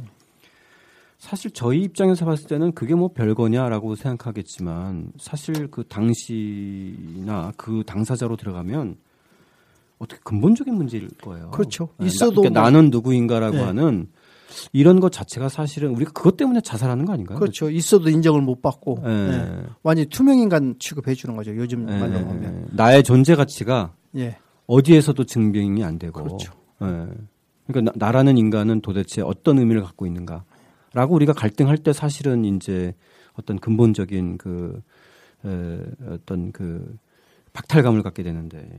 [1.20, 8.98] 사실 저희 입장에서 봤을 때는 그게 뭐 별거냐라고 생각하겠지만 사실 그 당시나 그 당사자로 들어가면
[10.00, 11.52] 어떻게 근본적인 문제일 거예요.
[11.52, 11.90] 그렇죠.
[11.98, 13.64] 네, 있어도 나, 그러니까 뭐- 나는 누구인가라고 네.
[13.64, 14.08] 하는
[14.74, 17.40] 이런 것 자체가 사실은 우리가 그것 때문에 자살하는 거 아닌가요?
[17.40, 17.70] 그렇죠.
[17.70, 19.10] 있어도 인정을 못 받고 예.
[19.10, 19.64] 네.
[19.84, 21.56] 완전히 투명 인간 취급해 주는 거죠.
[21.56, 22.68] 요즘 예, 말로 예, 보면.
[22.72, 22.76] 예.
[22.76, 24.38] 나의 존재 가치가 예.
[24.68, 26.24] 어디에서도 증명이 안 되고.
[26.24, 26.54] 그렇죠.
[26.84, 27.08] 예.
[27.68, 32.94] 그러니까 나, 라는 인간은 도대체 어떤 의미를 갖고 있는가라고 우리가 갈등할 때 사실은 이제
[33.34, 34.82] 어떤 근본적인 그
[35.46, 35.80] 에,
[36.10, 36.96] 어떤 그
[37.54, 38.70] 박탈감을 갖게 되는데.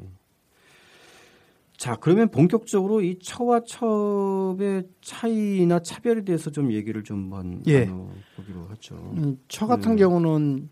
[1.77, 7.85] 자, 그러면 본격적으로 이 처와 첩의 차이나 차별에 대해서 좀 얘기를 좀 한번 예.
[7.85, 8.95] 나눠보기로 하죠.
[9.17, 9.97] 음, 처 같은 음.
[9.97, 10.69] 경우는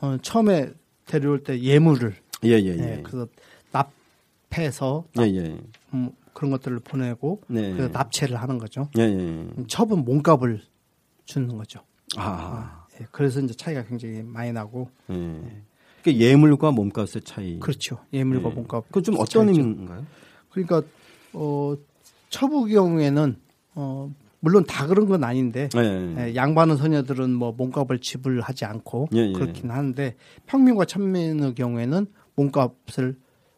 [0.00, 0.70] 어, 처음에
[1.06, 3.02] 데려올 때 예물을 예, 예, 예, 예.
[3.02, 3.28] 그래서
[3.70, 5.58] 납해서 예, 예.
[5.94, 7.72] 음, 그런 것들을 보내고 네.
[7.72, 8.88] 그래서 납체를 하는 거죠.
[8.98, 9.06] 예, 예.
[9.06, 10.60] 음, 첩은 몸값을
[11.24, 11.80] 주는 거죠.
[12.16, 15.14] 아, 예, 그래서 이제 차이가 굉장히 많이 나고 예.
[16.02, 17.58] 그러니까 예물과 몸값의 차이.
[17.60, 17.98] 그렇죠.
[18.12, 18.54] 예물과 예.
[18.54, 18.86] 몸값.
[18.88, 19.60] 그건 좀 어떤 차이죠.
[19.60, 20.04] 의미인가요?
[20.52, 20.82] 그러니까
[21.32, 21.74] 어,
[22.30, 23.36] 첩의 경우에는
[23.74, 26.14] 어, 물론 다 그런 건 아닌데 예.
[26.18, 29.32] 예, 양반은 소녀들은 뭐 몸값을 지불하지 않고 예, 예.
[29.32, 33.16] 그렇긴 하는데 평민과 천민의 경우에는 몸값을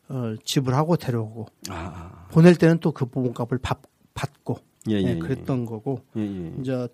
[0.08, 3.80] 어, 지불하고 데려오고 아, 보낼 때는 또 그 몸값을 받,
[4.12, 4.58] 받고
[4.90, 5.18] 예, 예, 예, 예.
[5.18, 6.52] 그랬던 거고 예, 예.
[6.60, 6.88] 이제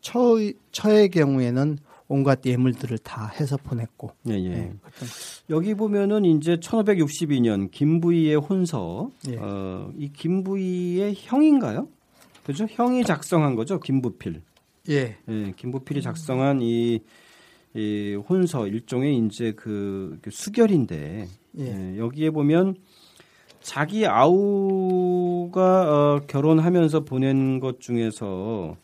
[0.00, 0.36] 처
[0.72, 1.78] 처의 경우에는
[2.08, 4.44] 온갖 예물들을 다 해서 보냈고 예, 예.
[4.44, 5.08] 예, 그랬던
[5.50, 9.36] 여기 보면은 이제 1562년 김부희의 혼서, 예.
[9.36, 11.88] 어, 이 김부희의 형인가요?
[12.44, 12.66] 그죠?
[12.68, 14.40] 형이 작성한 거죠, 김부필.
[14.88, 17.00] 예, 예, 김부필이 작성한 이,
[17.74, 21.62] 이 혼서 일종의 이제 그, 그 수결인데 예.
[21.62, 22.76] 예, 여기에 보면
[23.60, 28.76] 자기 아우가 어, 결혼하면서 보낸 것 중에서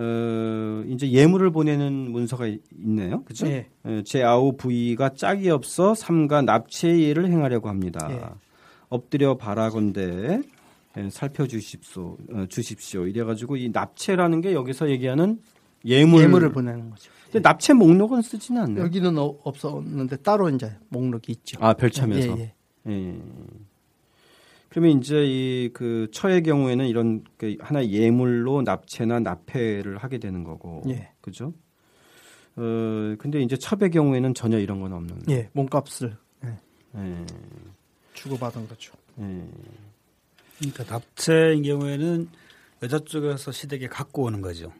[0.00, 3.24] 어, 이제 예물을 보내는 문서가 있- 있네요.
[3.24, 3.46] 그죠?
[3.48, 3.66] 예.
[3.86, 8.06] 예, 제 아우 부위가 짝이 없어 삼가 납치의 예를 행하려고 합니다.
[8.12, 8.20] 예.
[8.88, 10.40] 엎드려 바라건대
[10.96, 12.16] 예, 살펴주십시오.
[12.32, 13.06] 어, 주십시오.
[13.08, 15.40] 이래가지고 이 납치라는 게 여기서 얘기하는
[15.84, 16.22] 예물.
[16.22, 17.10] 예물을 보내는 거죠.
[17.24, 18.84] 근데 납치 목록은 쓰지는 않네요.
[18.84, 21.58] 여기는 어- 없었는데 따로 이제 목록이 있죠.
[21.60, 22.38] 아 별참에서.
[22.38, 22.52] 예,
[22.88, 22.92] 예.
[22.92, 23.18] 예.
[24.68, 30.82] 그러면 이제 이 그 처의 경우에는 이런 그 하나의 예물로 납체나 납폐를 하게 되는 거고,
[30.88, 31.10] 예.
[31.20, 31.52] 그죠?
[32.56, 35.22] 어 근데 이제 첩의 경우에는 전혀 이런 건 없는.
[35.30, 36.48] 예, 몸값을 예,
[36.96, 37.26] 예.
[38.14, 38.94] 주고받은 거죠.
[39.20, 39.44] 예.
[40.58, 42.28] 그러니까 납체인 경우에는
[42.82, 44.72] 여자 쪽에서 시댁에 갖고 오는 거죠.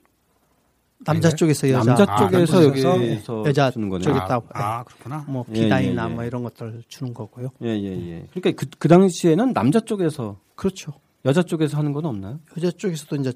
[1.05, 1.37] 남자 아닌가요?
[1.37, 2.65] 쪽에서 여자, 남자 아, 쪽에서 남자
[2.99, 4.03] 여기서 여자 주는 거네.
[4.05, 5.25] 쪽에 아, 따- 아, 그렇구나.
[5.29, 6.15] 뭐 예, 비단이나 예, 예.
[6.15, 7.51] 뭐 이런 것들 주는 거고요.
[7.63, 8.27] 예, 예, 예.
[8.33, 10.93] 그러니까 그, 그 당시에는 남자 쪽에서 그렇죠.
[11.25, 12.41] 여자 쪽에서 하는 건 없나요?
[12.57, 13.33] 여자 쪽에서도 이제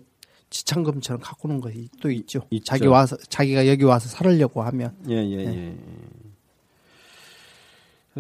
[0.51, 2.43] 지창금처럼 갖고 오는 것이 또 있죠.
[2.51, 2.65] 있죠.
[2.65, 5.77] 자기 와서 자기가 여기 와서 살으려고 하면 예, 예, 예.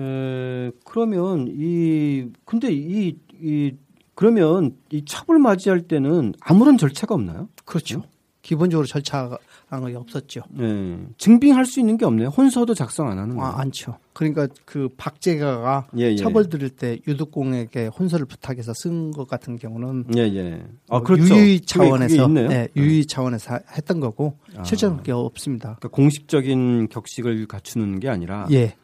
[0.01, 3.73] 에, 그러면 이 근데 이, 이
[4.15, 7.49] 그러면 이 첩을 맞이할 때는 아무런 절차가 없나요?
[7.65, 8.03] 그렇죠.
[8.43, 9.39] 기본적으로 절차가
[9.71, 10.43] 없었죠.
[10.61, 10.99] 예.
[11.17, 12.29] 증빙할 수 있는 게 없네요.
[12.29, 13.51] 혼서도 작성 안 하는 거예요.
[13.51, 13.97] 아, 않죠.
[14.13, 16.17] 그러니까 그 박제가가 예, 예.
[16.17, 20.63] 처벌 드릴 때 유득공에게 혼서를 부탁해서 쓴 것 같은 경우는 예, 예.
[20.89, 21.35] 아, 뭐 그렇죠.
[21.35, 22.49] 유의 그게- 차원에서 그게 있네요.
[22.49, 24.63] 네, 유의 차원에서 했던 거고 아.
[24.65, 25.77] 실제로 그게 없습니다.
[25.81, 28.75] 그러니까 공식적인 격식을 갖추는 게 아니라 예,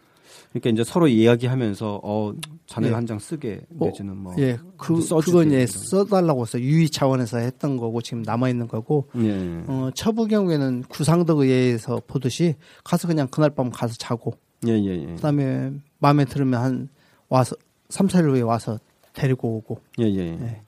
[0.59, 2.33] 그러니까 이제 서로 이야기하면서 어
[2.67, 2.95] 자네가 예.
[2.95, 5.67] 한장 쓰게 어, 내지는 뭐 예, 그 그건 예.
[5.67, 9.63] 써달라고 해서 유의 차원에서 했던 거고 지금 남아 있는 거고 예.
[9.67, 14.35] 어, 처부 경우에는 구상덕 의회에서 보듯이 가서 그냥 그날 밤 가서 자고
[14.67, 15.07] 예, 예, 예.
[15.15, 16.89] 그다음에 마음에 들으면 한
[17.29, 17.57] 와서
[17.89, 18.79] 3, 4일 후에 와서
[19.13, 20.19] 데리고 오고 예, 예.
[20.19, 20.61] 예.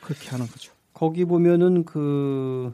[0.00, 0.72] 그렇게 하는 거죠.
[0.92, 2.72] 거기 보면은 그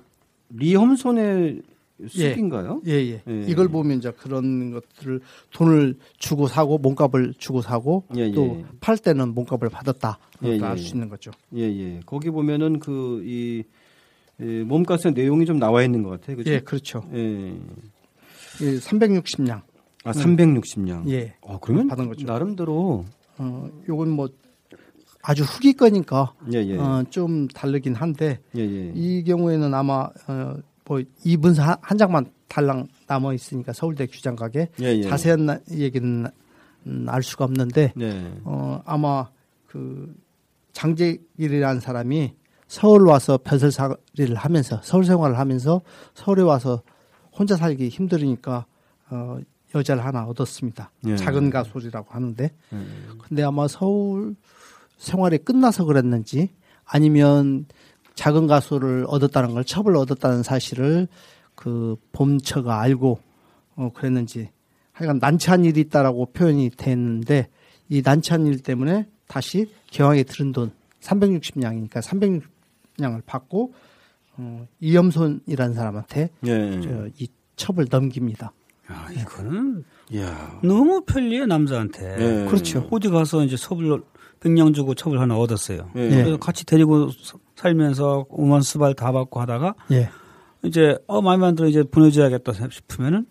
[0.51, 1.63] 리험손의
[2.07, 2.83] 숲인가요?
[2.87, 3.23] 예, 예.
[3.27, 3.45] 예.
[3.49, 5.21] 이걸 보면 이제 그런 것들을
[5.53, 8.65] 돈을 주고 사고 몸값을 주고 사고 예, 또 예.
[8.81, 10.19] 팔 때는 몸값을 받았다.
[10.45, 10.89] 예, 예, 알수 예.
[10.91, 11.31] 있는 거죠.
[11.57, 12.01] 예, 예.
[12.07, 13.65] 거기 보면은 그이
[14.39, 16.37] 몸값의 내용이 좀 나와 있는 것 같아요.
[16.37, 16.53] 그죠?
[16.53, 17.03] 예, 그렇죠.
[17.13, 17.57] 예.
[18.61, 19.63] 예, 360냥.
[20.05, 21.09] 아, 360냥.
[21.11, 21.35] 예.
[21.41, 22.27] 어, 그러면 받은 거죠.
[22.27, 23.05] 나름대로
[23.39, 24.29] 어, 요건 뭐
[25.23, 26.77] 아주 후기 거니까 예, 예.
[26.79, 28.93] 어, 좀 다르긴 한데 예, 예.
[28.95, 30.57] 이 경우에는 아마 어,
[30.89, 35.03] 뭐 이분서 한, 한 장만 달랑 남아 있으니까 서울대 규장각에 예, 예.
[35.03, 36.27] 자세한 나- 얘기는
[36.87, 38.33] 음, 알 수가 없는데 네.
[38.45, 39.29] 어, 아마
[39.67, 40.15] 그
[40.73, 42.33] 장재길이라는 사람이
[42.67, 45.83] 서울 와서 벼슬살이를 하면서 서울 생활을 하면서
[46.15, 46.83] 서울에 와서
[47.39, 48.65] 혼자 살기 힘들으니까
[49.11, 49.39] 어,
[49.75, 50.91] 여자를 하나 얻었습니다.
[51.07, 51.17] 예.
[51.17, 52.79] 작은 가솔이라고 하는데 예.
[53.27, 54.37] 근데 아마 서울
[54.97, 56.51] 생활이 끝나서 그랬는지
[56.85, 57.67] 아니면
[58.19, 61.07] 작은 가수를 얻었다는 걸 첩을 얻었다는 사실을
[61.55, 63.21] 그 봄처가 알고
[63.77, 64.51] 어 그랬는지
[64.93, 67.49] 하여간 난처한 일이 있다라고 표현이 됐는데
[67.89, 72.03] 이 난처한 일 때문에 다시 경황에 들은 돈 360냥이니까
[72.99, 73.73] 360냥을 받고
[74.37, 76.81] 어, 이염손이라는 사람한테 예.
[76.81, 78.53] 저, 이 첩을 넘깁니다.
[78.91, 79.85] 야, 이거는
[80.17, 80.59] 야.
[80.65, 82.17] 너무 편리해 남자한테.
[82.19, 82.47] 예.
[82.47, 82.89] 그렇죠.
[82.91, 84.03] 어디 가서 이제 첩을
[84.41, 85.89] 백냥 주고 첩을 하나 얻었어요.
[85.97, 86.09] 예.
[86.09, 90.09] 그래서 같이 데리고 서- 살면서 음원 수발 다 받고 하다가 예.
[90.63, 93.27] 이제 어 마음에 안 들어 이제 보내줘야겠다 싶으면은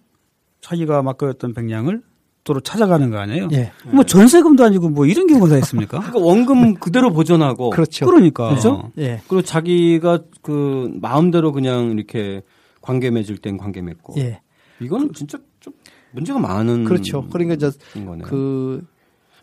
[0.60, 2.02] 자기가 맡겨졌던 백냥을
[2.44, 3.50] 또 찾아가는 거 아니에요?
[3.54, 3.72] 예.
[3.86, 6.00] 뭐 전세금도 아니고 뭐 이런 경우가 다 있습니까?
[6.00, 8.06] 그러니까 원금 그대로 보존하고 그렇죠.
[8.06, 8.92] 그러니까 그죠?
[8.98, 9.22] 예.
[9.28, 12.42] 그리고 자기가 그 마음대로 그냥 이렇게
[12.82, 14.42] 관계 맺을 땐 관계 맺고 예.
[14.82, 15.74] 이거는 진짜 좀
[16.12, 17.28] 문제가 많은 그렇죠.
[17.30, 18.24] 그러니까 저 거네.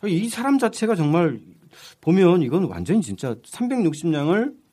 [0.01, 1.41] 그이 사람 자체가 정말
[2.01, 4.64] 보면 이건 완전히 진짜 360냥을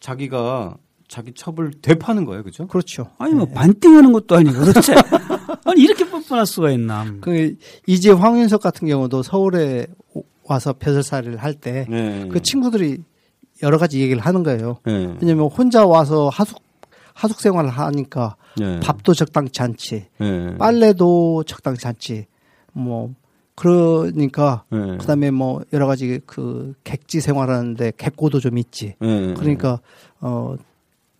[0.00, 0.76] 자기가
[1.08, 2.66] 자기 첩을 되파는 거예요, 그죠?
[2.66, 3.10] 그렇죠.
[3.18, 4.94] 아니 뭐 반띵하는 것도 아니고 도대체
[5.64, 7.06] 아니 이렇게 뻔뻔할 수가 있나?
[7.20, 7.56] 그
[7.86, 12.28] 이제 황윤석 같은 경우도 서울에 오- 와서 벼슬살이를 할 때그 네.
[12.42, 12.98] 친구들이
[13.62, 14.78] 여러 가지 얘기를 하는 거예요.
[14.84, 15.14] 네.
[15.20, 16.58] 왜냐면 혼자 와서 하숙
[17.14, 18.78] 하숙 생활을 하니까 네.
[18.80, 20.56] 밥도 적당치 않지, 네.
[20.58, 22.26] 빨래도 적당치 않지.
[22.72, 23.12] 뭐
[23.58, 24.96] 그러니까 네.
[24.98, 28.94] 그다음에 뭐 여러 가지 그 객지 생활하는데 객고도 좀 있지.
[29.00, 29.34] 네.
[29.34, 29.80] 그러니까
[30.20, 30.56] 어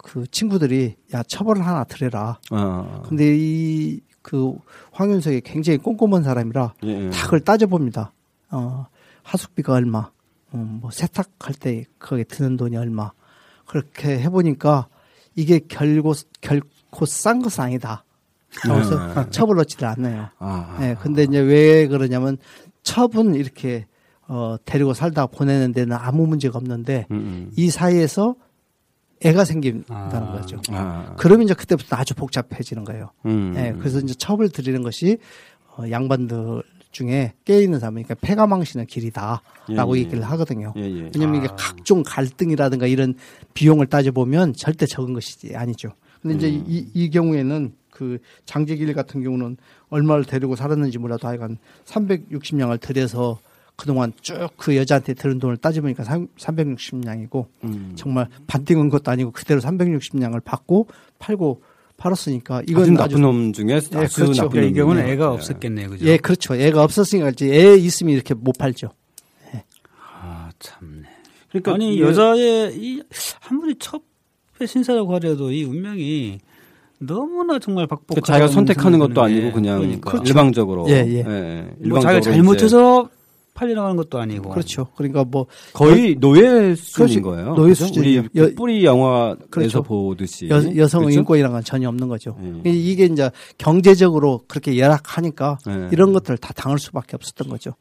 [0.00, 2.38] 그 친구들이 야 처벌을 하나 들여라.
[2.50, 3.02] 아.
[3.08, 4.58] 근데 이 그
[4.92, 7.08] 황윤석이 굉장히 꼼꼼한 사람이라 예.
[7.08, 8.12] 다 그걸 따져봅니다.
[8.50, 8.86] 어,
[9.22, 10.10] 하숙비가 얼마,
[10.52, 13.12] 음, 뭐 세탁할 때 거기에 드는 돈이 얼마.
[13.66, 14.88] 그렇게 해보니까
[15.34, 18.04] 이게 결고, 결코 싼 것은 아니다.
[18.62, 19.30] 그래서 네.
[19.30, 20.28] 첩을 얻지를 않아요.
[20.38, 20.78] 아.
[20.82, 22.38] 예, 근데 이제 왜 그러냐면
[22.82, 23.86] 첩은 이렇게
[24.26, 27.52] 어, 데리고 살다가 보내는 데는 아무 문제가 없는데 음, 음.
[27.56, 28.36] 이 사이에서
[29.20, 30.32] 애가 생긴다는 아.
[30.32, 30.60] 거죠.
[30.70, 31.14] 아.
[31.16, 33.10] 그러면 이제 그때부터 아주 복잡해지는 거예요.
[33.26, 33.54] 음.
[33.56, 35.18] 예, 그래서 이제 첩을 드리는 것이
[35.76, 40.04] 어, 양반들 중에 깨 있는 사람, 그러니까 폐가 망신의 길이다라고 예, 예.
[40.04, 40.72] 얘기를 하거든요.
[40.76, 41.10] 예, 예.
[41.14, 43.14] 왜냐하면 이게 각종 갈등이라든가 이런
[43.54, 45.90] 비용을 따져보면 절대 적은 것이 아니죠.
[46.22, 46.64] 근데 이제 음.
[46.66, 49.56] 이, 이 경우에는 그 장재길 같은 경우는
[49.88, 53.40] 얼마를 데리고 살았는지 몰라도 하여간 360냥을 들여서
[53.74, 57.92] 그동안 쭉 그 여자한테 들은 돈을 따져보니까 360냥이고 음.
[57.96, 60.86] 정말 반띵한 것도 아니고 그대로 360냥을 받고
[61.18, 61.62] 팔고
[61.96, 64.32] 팔았으니까 이건 나쁜 아주 놈 중에 아주 그렇죠.
[64.32, 65.08] 나쁜 그러니까 이 경우는.
[65.08, 65.28] 애가 예.
[65.28, 66.06] 없었겠네요, 그죠?
[66.06, 66.54] 예, 그렇죠.
[66.54, 68.90] 애가 없었으니까 이제 애 있으면 이렇게 못 팔죠.
[70.20, 71.08] 아 참네.
[71.48, 73.02] 그러니까 아니 여자의 이
[73.48, 76.38] 아무리 첩의 신사라고 하더라도 이 운명이
[77.00, 78.26] 너무나 정말 그 박복하다.
[78.26, 80.20] 자기가 선택하는 것도 아니고 그냥 그러니까.
[80.24, 81.22] 일방적으로 예, 예.
[81.22, 83.08] 뭐 자기가 일방적으로 잘못해서
[83.54, 84.50] 팔려나가는 것도 아니고.
[84.50, 84.86] 그렇죠.
[84.96, 87.22] 그러니까 뭐 거의 노예 수준인.
[87.22, 87.54] 거예요.
[87.54, 87.86] 노예 그죠?
[87.86, 88.28] 수준이죠.
[88.32, 89.82] 우리 여- 뿌리 영화에서 그렇죠.
[89.82, 91.18] 보듯이 여, 여성 그렇죠?
[91.20, 92.36] 인권이라는 건 전혀 없는 거죠.
[92.66, 92.70] 예.
[92.70, 95.88] 이게 이제 경제적으로 그렇게 열악하니까 예.
[95.92, 97.72] 이런 것들을 다 당할 수밖에 없었던 거죠.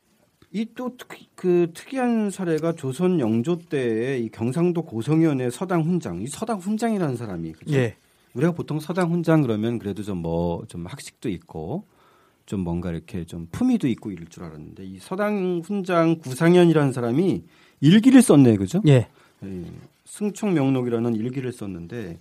[0.53, 7.51] 이또그 특이한 사례가 조선 영조 때의 이 경상도 고성현의 서당 훈장, 이 서당 훈장이라는 사람이
[7.53, 7.75] 그죠?
[7.75, 7.95] 예.
[8.38, 11.86] 우리가 보통 서당 훈장 그러면 그래도 좀 뭐 좀 학식도 있고
[12.45, 17.43] 좀 뭔가 이렇게 좀 품위도 있고 이럴 줄 알았는데 이 서당 훈장 구상현이라는 사람이
[17.82, 18.82] 일기를 썼네, 그죠?
[18.88, 19.08] 예.
[19.43, 19.63] 예,
[20.06, 22.19] 승총 명록이라는 일기를 썼는데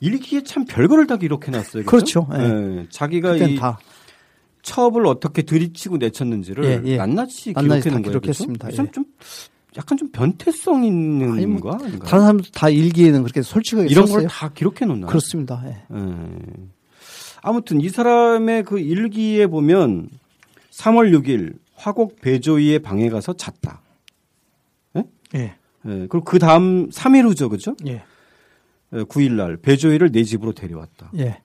[0.00, 1.84] 일기에 참 별거를 다 기록해 놨어요.
[1.84, 2.26] 그렇죠?
[2.26, 2.44] 그렇죠.
[2.44, 2.80] 예.
[2.80, 3.78] 예, 자기가 이 다
[4.62, 6.96] 첩을 어떻게 들이치고 내쳤는지를 예, 예.
[6.96, 8.02] 낱낱이 기록해 놓은 다 거예요.
[8.02, 8.68] 기록했습니다.
[8.72, 8.90] 예.
[8.92, 9.04] 좀
[9.76, 11.98] 약간 좀 변태성 있는 아니, 뭐 거 아닌가요?
[12.00, 14.06] 다른 사람도 다 일기에는 그렇게 솔직하게 이런.
[14.06, 15.06] 걸 다 기록해 놓나?
[15.06, 15.62] 그렇습니다.
[15.66, 15.82] 예.
[15.94, 16.04] 예.
[17.42, 20.08] 아무튼 이 사람의 그 일기에 보면
[20.72, 23.82] 3월 6일 화곡 배조이의 방에 가서 잤다.
[24.96, 25.04] 예.
[25.34, 25.54] 예.
[25.84, 27.74] 그리고 그 다음 3일 후죠, 그죠?
[27.86, 28.02] 예.
[28.90, 31.10] 9일 날 배조이를 내 집으로 데려왔다.
[31.18, 31.42] 예.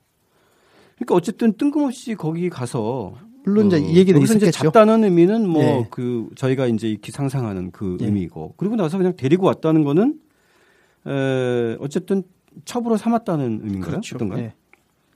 [0.96, 4.52] 그러니까 어쨌든 뜬금없이 거기 가서 물론 이제 어, 이 얘기는 있었겠죠.
[4.52, 5.88] 잤다는 의미는 뭐 예.
[5.90, 8.06] 그 저희가 이제 익히 상상하는 그 예.
[8.06, 10.20] 의미고 그리고 나서 그냥 데리고 왔다는 거는
[11.08, 12.24] 에, 어쨌든
[12.66, 13.92] 첩으로 삼았다는 의미인가요?
[13.92, 14.16] 그렇죠.
[14.16, 14.44] 어떤가요?
[14.44, 14.54] 예.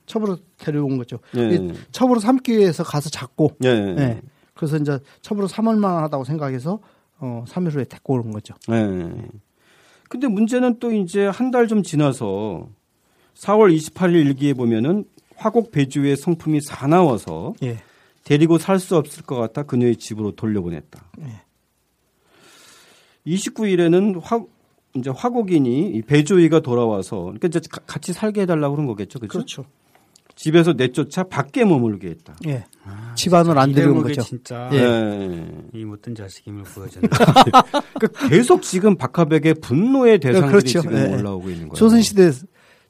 [0.06, 1.18] 첩으로 데려온 거죠.
[1.36, 1.54] 예.
[1.54, 3.68] 이 첩으로 삼기 위해서 가서 잤고 예.
[3.68, 4.20] 예.
[4.54, 6.80] 그래서 이제 첩으로 삼을 만하다고 생각해서
[7.20, 8.54] 어 3일 후에 데리고 오는 거죠.
[8.70, 9.12] 예.
[10.08, 12.68] 근데 문제는 또 이제 한 달 좀 지나서
[13.34, 15.04] 4월 28일 일기에 보면은
[15.36, 17.78] 화곡 배주의 성품이 사나워서 예.
[18.24, 21.02] 데리고 살 수 없을 것 같아 그녀의 집으로 돌려보냈다.
[21.22, 21.40] 예.
[23.26, 24.40] 29일에는 화
[24.94, 29.32] 이제 화곡인이 이 배조이가 돌아와서 그러니까 이제 가- 같이 살게 해달라고 그런 거겠죠, 그렇죠?
[29.38, 29.64] 그렇죠.
[30.34, 32.36] 집에서 내쫓아 밖에 머물게 했다.
[32.46, 32.64] 예.
[33.16, 34.22] 집안을 안 이대목에 거죠.
[34.22, 35.48] 진짜 예.
[35.74, 37.08] 이 못된 자식임을 보여줬네.
[37.98, 40.80] 그러니까 계속 지금 박하백의 분노의 대상들이 그렇죠.
[40.80, 41.14] 지금 예.
[41.16, 41.74] 올라오고 있는 거예요.
[41.74, 42.30] 조선시대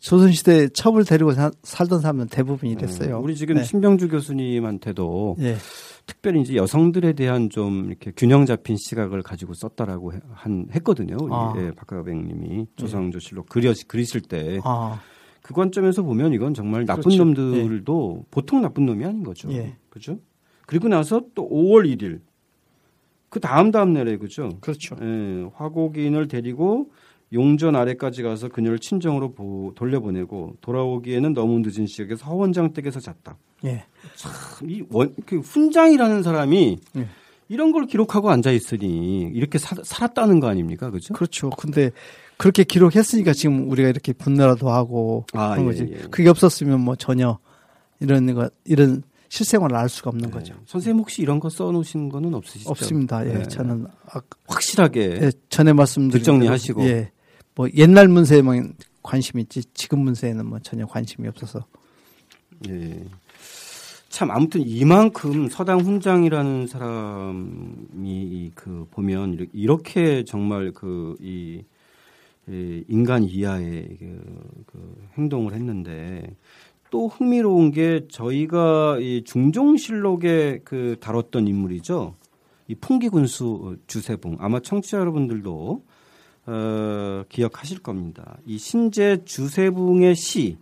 [0.01, 3.19] 조선시대 첩을 데리고 사- 살던 사람은 대부분 이랬어요.
[3.19, 3.65] 음, 우리 지금 네.
[3.65, 5.57] 신병주 교수님한테도 예.
[6.07, 11.17] 특별히 이제 여성들에 대한 좀 이렇게 균형 잡힌 시각을 가지고 썼다라고 해- 한 했거든요.
[11.31, 11.53] 아.
[11.59, 15.01] 예, 박가백님이 조선조실록 그려 그리실 때 아,
[15.43, 17.25] 그 관점에서 보면 이건 정말 나쁜 그렇죠.
[17.25, 19.51] 놈들도 보통 나쁜 놈이 아닌 거죠.
[19.53, 19.77] 예.
[19.91, 20.19] 그죠?
[20.67, 22.21] 그리고 나서 또 5월 1일
[23.31, 24.49] 그 다음 다음 날에 그죠?
[24.61, 24.97] 그렇죠.
[25.03, 26.91] 예, 화곡인을 데리고
[27.33, 33.37] 용전 아래까지 가서 그녀를 친정으로 보- 돌려보내고 돌아오기에는 너무 늦은 시각에 서원장 댁에서 잤다.
[33.65, 33.85] 예.
[34.65, 37.07] 이 원, 그 훈장이라는 사람이 예.
[37.49, 40.91] 이런 걸 기록하고 앉아 있으니 이렇게 사- 살았다는 거 아닙니까?
[40.91, 41.13] 그죠?
[41.15, 41.51] 그렇죠.
[41.51, 41.91] 근데
[42.39, 45.93] 그렇게 기록했으니까 지금 우리가 이렇게 분노라도 하고 아, 그런 예, 거지.
[45.93, 46.09] 예.
[46.11, 47.39] 그게 없었으면 뭐 전혀
[48.01, 50.55] 이런 거 이런 실생활을 알 수가 없는 거죠.
[50.55, 50.61] 네.
[50.65, 52.71] 선생님 혹시 이런 거 써놓으신 거는 없으시죠?
[52.71, 53.27] 없습니다.
[53.29, 53.43] 예, 네.
[53.49, 56.81] 저는 아, 확실하게 예, 전에 말씀드린 뒷정리하시고.
[56.83, 57.11] 대로, 예,
[57.59, 61.67] 뭐 옛날 문서에만 관심이 있지 지금 문서에는 뭐 전혀 관심이 없어서
[62.69, 63.05] 예.
[64.09, 71.65] 참 아무튼 이만큼 서당 훈장이라는 사람이 그 보면 이렇게 정말 그이
[72.47, 76.37] 인간 이하의 그, 그 행동을 했는데
[76.91, 82.15] 또 흥미로운 게 저희가 이 중종실록에 그 다뤘던 인물이죠.
[82.69, 85.83] 이 풍기군수 주세봉 아마 청취자 여러분들도
[86.51, 88.39] 어, 기억하실 겁니다.
[88.47, 90.57] 이 신제 주세붕의 시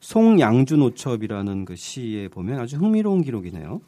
[0.00, 3.80] 송양주 노첩이라는 그 시에 보면 아주 흥미로운 기록이네요.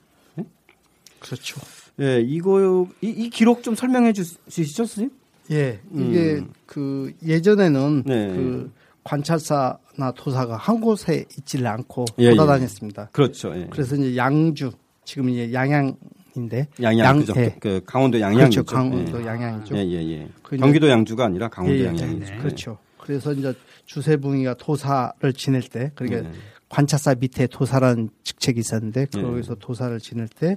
[1.18, 1.61] 그렇죠.
[2.00, 5.11] 예, 이거 이, 이 기록 좀 설명해 주- 주시죠, 선생님?
[5.50, 6.52] 예, 이게 음.
[6.64, 8.28] 그 예전에는 네.
[8.28, 8.70] 그
[9.02, 13.09] 관찰사나 도사가 한 곳에 있지를 않고 예, 돌아다녔습니다.
[13.12, 13.52] 그렇죠.
[13.57, 13.66] 예.
[13.70, 14.70] 그래서 이제 양주
[15.04, 15.96] 지금 이제 양양
[16.38, 17.33] 인데 양양 양- 그죠?
[17.37, 17.57] 예.
[17.61, 18.64] 그 강원도 양양이죠.
[18.64, 18.64] 그렇죠.
[18.64, 19.77] 강원도 양양이죠.
[19.77, 20.29] 예, 예, 예.
[20.42, 22.33] 그 경기도 양주가 아니라 강원도 예, 예, 양양이죠.
[22.35, 22.38] 예.
[22.38, 22.79] 그렇죠.
[22.98, 23.55] 그래서 이제
[23.87, 26.33] 주세붕이가 도사를 지낼 때 그러니까 예.
[26.68, 29.22] 관찰사 밑에 도사라는 직책이 있었는데 예.
[29.22, 30.57] 거기서 도사를 지낼 때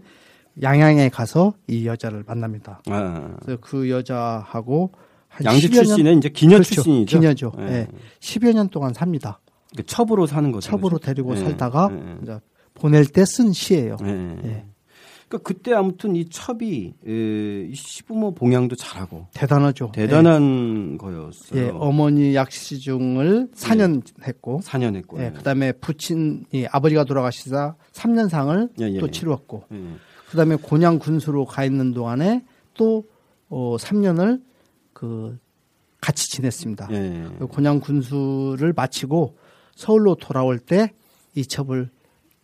[0.62, 2.82] 양양에 가서 이 여자를 만납니다.
[2.88, 4.91] 아, 그래서 그 여자하고
[5.30, 6.76] 한 양주 10여 년- 출신의 이제 기녀 그렇죠.
[6.76, 7.20] 출신이죠.
[7.20, 7.52] 기녀죠.
[7.60, 7.63] 예.
[7.63, 7.88] 예.
[8.20, 9.39] 10여 년 동안 삽니다.
[9.78, 10.70] 그 첩으로 사는 거죠.
[10.70, 11.00] 첩으로?
[11.00, 11.39] 데리고 예.
[11.39, 12.17] 살다가 예.
[12.22, 12.39] 이제
[12.74, 13.96] 보낼 때 쓴 시예요.
[14.04, 14.65] 예.
[15.34, 15.38] 예.
[15.38, 19.91] 그러니까 그때 아무튼 이 첩이 에, 이 시부모 봉양도 잘하고 대단하죠.
[19.94, 21.60] 대단한 거였어요.
[21.60, 25.24] 예, 예, 어머니 약시중을 4년 했고, 4년 했고.
[25.24, 29.12] 예, 그다음에 부친 이 아버지가 돌아가시자 3년상을 예, 예, 또 예.
[29.12, 29.78] 치루었고, 예.
[30.30, 33.06] 그다음에 곤양 군수로 가 있는 동안에 또
[33.50, 34.41] 어, 3년을
[34.94, 35.38] 그
[36.00, 36.88] 같이 지냈습니다.
[36.91, 37.28] 예.
[37.39, 39.38] 그 곤양 군수를 마치고
[39.76, 40.94] 서울로 돌아올 때
[41.36, 41.89] 이 첩을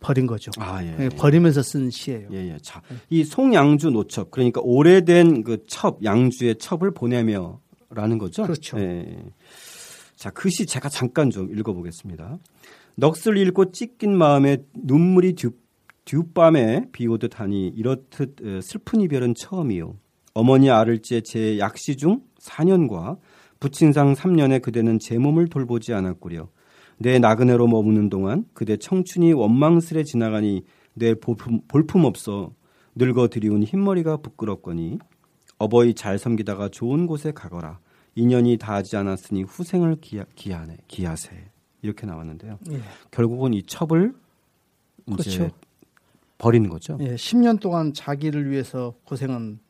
[0.00, 0.50] 버린 거죠.
[0.58, 0.94] 아, 예.
[1.00, 2.28] 예, 버리면서 쓴 시예요.
[2.32, 2.58] 예, 예.
[2.62, 8.42] 자, 이 송양주 노첩 그러니까 오래된 그 첩, 양주의 첩을 보내며라는 거죠.
[8.44, 8.78] 그렇죠.
[8.78, 9.24] 예.
[10.16, 12.38] 자, 그 시 제가 잠깐 좀 읽어보겠습니다.
[12.96, 15.52] 넋을 잃고 찢긴 마음에 눈물이 듀,
[16.04, 19.96] 듀밤에 비오듯 하니 이렇듯 어, 슬픈 이별은 처음이요.
[20.34, 23.18] 어머니 아를지에 제 약시 중 4년과
[23.60, 26.48] 부친상 3년에 그대는 제 몸을 돌보지 않았구려.
[26.98, 32.52] 내 나그네로 머무는 동안 그대 청춘이 원망스레 지나가니 내 볼품, 볼품 없어
[32.96, 34.98] 늙어 드리운 흰머리가 부끄럽거니
[35.58, 37.78] 어버이 잘 섬기다가 좋은 곳에 가거라.
[38.14, 41.50] 인연이 다하지 않았으니 후생을 기하, 기하네, 기하세.
[41.82, 42.58] 이렇게 나왔는데요.
[42.72, 42.80] 예.
[43.12, 44.12] 결국은 이 첩을
[45.06, 45.56] 이제 그렇죠.
[46.36, 46.98] 버리는 거죠.
[47.00, 49.60] 예, 10년 동안 자기를 위해서 고생한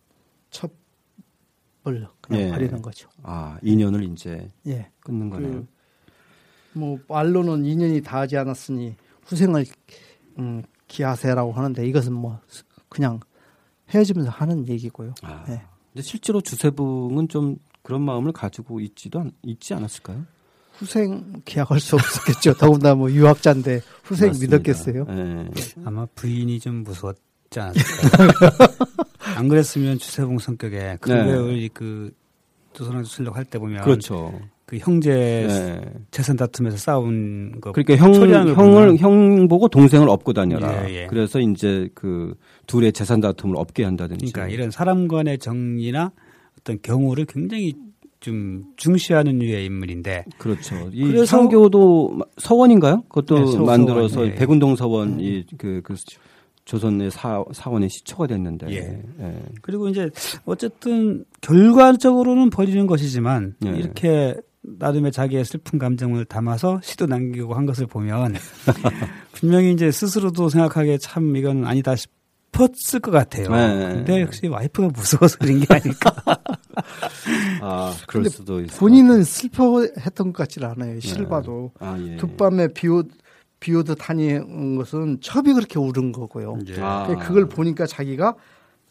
[0.50, 0.70] 첩을
[2.20, 2.50] 그냥 예.
[2.50, 3.08] 버리는 거죠.
[3.22, 4.90] 아, 인연을 이제 예.
[5.00, 5.52] 끊는 거네요.
[5.52, 5.66] 그,
[6.78, 9.66] 뭐 말로는 인연이 다하지 않았으니 후생을
[10.38, 12.40] 음, 기하세라고 하는데 이것은 뭐
[12.88, 13.20] 그냥
[13.90, 15.14] 헤어지면서 하는 얘기고요.
[15.22, 15.62] 아, 예.
[15.92, 20.24] 근데 실제로 주세붕은 좀 그런 마음을 가지고 있지도 않, 있지 않았을까요?
[20.74, 22.54] 후생 기약할 수 없었겠죠.
[22.54, 24.58] 더군다나 뭐 유학자인데 후생 맞습니다.
[24.58, 25.06] 믿었겠어요.
[25.08, 25.48] 예.
[25.84, 28.28] 아마 부인이 좀 무서웠지 않았을까요?
[29.36, 30.96] 안 그랬으면 주세봉 성격에 네.
[31.00, 32.12] 그걸 그
[32.72, 34.38] 조선왕조 실록 할때 보면 그렇죠.
[34.68, 35.80] 그 형제 네.
[36.10, 40.86] 재산 다툼에서 싸운 거 그러니까 형, 형을 보면 형 보고 동생을 업고 다녀라.
[40.90, 41.06] 예, 예.
[41.06, 42.34] 그래서 이제 그
[42.66, 44.30] 둘의 재산 다툼을 없게 한다든지.
[44.30, 46.12] 그러니까 이런 사람 간의 정리나
[46.60, 47.72] 어떤 경우를 굉장히
[48.20, 50.74] 좀 중시하는 유의 인물인데 그렇죠.
[50.92, 53.04] 이 상교도 서원인가요?
[53.08, 54.34] 그것도 네, 서- 만들어서 서원, 예.
[54.34, 55.94] 백운동 서원 이그 그
[56.66, 58.66] 조선의 사, 사원의 시초가 됐는데.
[58.68, 59.02] 예.
[59.20, 59.42] 예.
[59.62, 60.10] 그리고 이제
[60.44, 63.70] 어쨌든 결과적으로는 버리는 것이지만 예.
[63.70, 68.34] 이렇게 나름의 자기의 슬픈 감정을 담아서 시도 남기고 한 것을 보면
[69.32, 73.50] 분명히 이제 스스로도 생각하기에 참 이건 아니다 싶었을 것 같아요.
[73.50, 73.94] 네.
[73.94, 76.14] 근데 역시 와이프가 무서워서 그런 게 아닐까.
[77.62, 78.78] 아, 그럴 수도 있어요.
[78.78, 81.00] 본인은 슬퍼했던 것 같지는 않아요.
[81.00, 82.16] 실봐도 아, 예.
[82.16, 83.04] 두 밤에 비오
[83.60, 86.58] 비오듯 하는 것은 첩이 그렇게 울은 거고요.
[86.68, 86.80] 예.
[86.80, 87.06] 아.
[87.20, 88.34] 그걸 보니까 자기가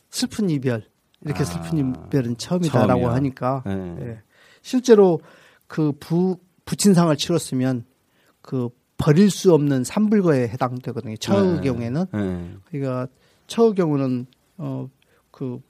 [0.09, 0.83] 슬픈 이별
[1.21, 1.45] 이렇게 아.
[1.45, 3.13] 슬픈 이별은 처음이다라고 처음이야.
[3.13, 3.95] 하니까 네.
[4.01, 4.19] 예.
[4.61, 5.19] 실제로
[5.67, 7.85] 그 부, 부친상을 치렀으면
[8.41, 11.17] 그 버릴 수 없는 삼불거에 해당되거든요.
[11.17, 11.61] 처의 네.
[11.61, 12.55] 경우에는 네.
[12.65, 13.07] 그러니까
[13.47, 14.25] 처의 경우는
[14.57, 14.89] 어
[15.37, 15.61] 그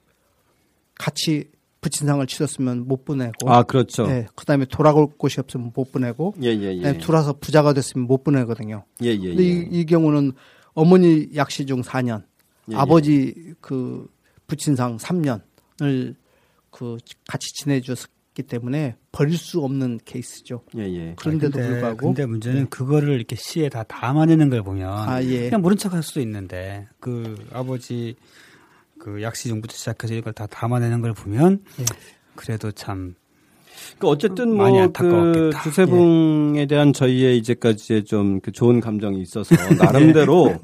[0.94, 1.50] 같이
[1.82, 4.08] 부친상을 치렀으면 못 보내고 아 그렇죠.
[4.08, 6.82] 예, 그다음에 돌아올 곳이 없으면 못 보내고 예 예예.
[6.82, 8.84] 예, 둘아서 부자가 됐으면 못 보내거든요.
[9.02, 9.18] 예 예.
[9.18, 10.32] 근데 이, 이 경우는
[10.72, 12.24] 어머니 약시 중 4년,
[12.72, 14.08] 예, 아버지 그
[14.46, 16.14] 부친상 3년을
[16.70, 16.96] 그
[17.28, 17.82] 같이 지내
[18.38, 20.62] 줬기 때문에 버릴 수 없는 케이스죠.
[20.76, 21.14] 예 예.
[21.16, 25.60] 그런데도 근데, 불구하고 근데 문제는 그거를 이렇게 시에 다 담아내는 걸 보면 아 예, 그냥
[25.60, 28.14] 모른 척할 수도 있는데 그 아버지
[28.98, 31.84] 그 약시중부터 시작해서 이걸 다 담아내는 걸 보면 예.
[32.36, 33.16] 그래도 참
[33.98, 35.62] 그 어쨌든 많이 뭐그 안타까웠겠다.
[35.62, 40.56] 주세붕에 대한 저희의 이제까지의 좀 그 좋은 감정이 있어서 나름대로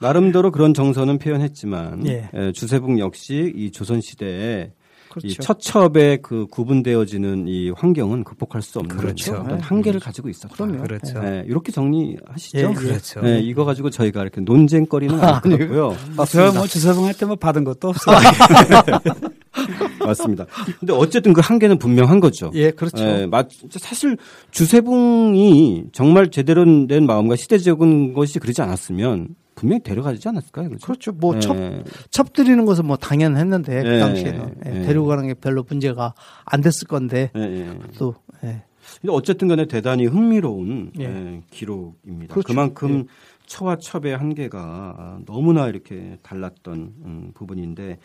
[0.00, 2.30] 나름대로 그런 정서는 표현했지만 예.
[2.34, 4.77] 예, 주세붕 역시 이 조선 시대에 이
[5.20, 5.42] 그렇죠.
[5.42, 9.34] 처첩에 그 구분되어지는 이 환경은 극복할 수 없는 그렇죠.
[9.34, 9.62] 어떤 네.
[9.62, 10.54] 한계를 가지고 있었다.
[10.54, 10.82] 그럼요.
[10.82, 11.20] 그렇죠.
[11.24, 12.58] 예, 이렇게 정리하시죠.
[12.58, 13.20] 예, 그렇죠.
[13.24, 15.96] 예, 이거 가지고 저희가 이렇게 논쟁거리는 아니고요.
[16.28, 18.10] 저뭐 주서봉 할 때 뭐 받은 것도 없어.
[20.04, 20.46] 맞습니다.
[20.78, 22.50] 근데 어쨌든 그 한계는 분명한 거죠.
[22.54, 23.02] 예, 그렇죠.
[23.04, 23.48] 예, 맞,
[23.78, 24.16] 사실
[24.50, 29.28] 주세붕이 정말 제대로 된 마음과 시대적인 것이 그러지 않았으면
[29.58, 30.68] 분명히 데려가지 않았을까요?
[30.68, 30.86] 그렇죠?
[30.86, 31.12] 그렇죠.
[31.12, 31.40] 뭐 예.
[31.40, 31.56] 첩,
[32.10, 34.82] 첩 드리는 것은 뭐 당연했는데 그 예, 당시에는 예, 예.
[34.86, 37.78] 데리고 가는 게 별로 문제가 안 됐을 건데 예, 예.
[37.98, 38.62] 또 예.
[39.00, 41.04] 근데 어쨌든 간에 대단히 흥미로운 예.
[41.04, 42.34] 예, 기록입니다.
[42.34, 42.46] 그렇죠.
[42.46, 43.06] 그만큼
[43.46, 47.98] 처와 첩의 한계가 너무나 이렇게 달랐던 음, 부분인데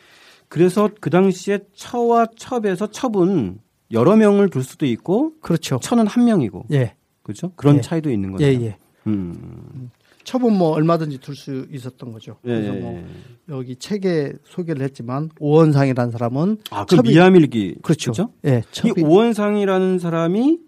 [0.48, 3.60] 그래서 그 당시에 처와 첩에서 첩은
[3.92, 5.80] 여러 명을 둘 수도 있고 그렇죠.
[5.84, 6.96] 처는 한 명이고 예.
[7.22, 7.52] 그렇죠?
[7.56, 7.82] 그런 예.
[7.82, 8.66] 차이도 있는 예, 거죠.
[8.66, 8.78] 예.
[9.06, 9.92] 음.
[10.24, 12.38] 첩은 뭐 얼마든지 둘 수 있었던 거죠.
[12.46, 13.06] 예, 그래서 예, 뭐 예.
[13.50, 18.12] 여기 책에 소개를 했지만 오원상이라는 사람은 아, 그 미야밀기 그렇죠.
[18.14, 18.34] 그렇죠?
[18.46, 20.60] 예, 이 첩이 오원상이라는 사람이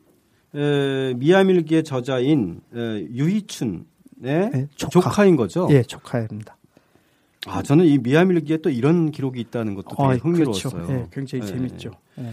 [0.55, 2.79] 에, 미야밀기의 저자인 에,
[3.11, 3.85] 유희춘의
[4.25, 5.25] 예, 조카.
[5.25, 5.67] 인 거죠.
[5.71, 6.57] 예, 조카입니다.
[7.47, 10.71] 아 저는 이 미야밀기에 또 이런 기록이 있다는 것도 되게 아, 흥미로웠어요.
[10.73, 10.93] 그렇죠.
[10.93, 11.47] 예, 굉장히 예.
[11.47, 11.91] 재밌죠.
[12.19, 12.31] 예.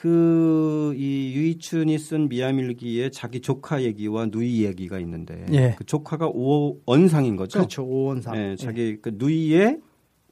[0.00, 5.74] 그 이 유희춘이 쓴 미야밀기에 자기 조카 얘기와 누이 얘기가 있는데 예.
[5.76, 7.58] 그 조카가 오원상인 거죠.
[7.58, 7.84] 그렇죠.
[7.84, 8.36] 오원상.
[8.36, 9.80] 예, 자기 그 누이의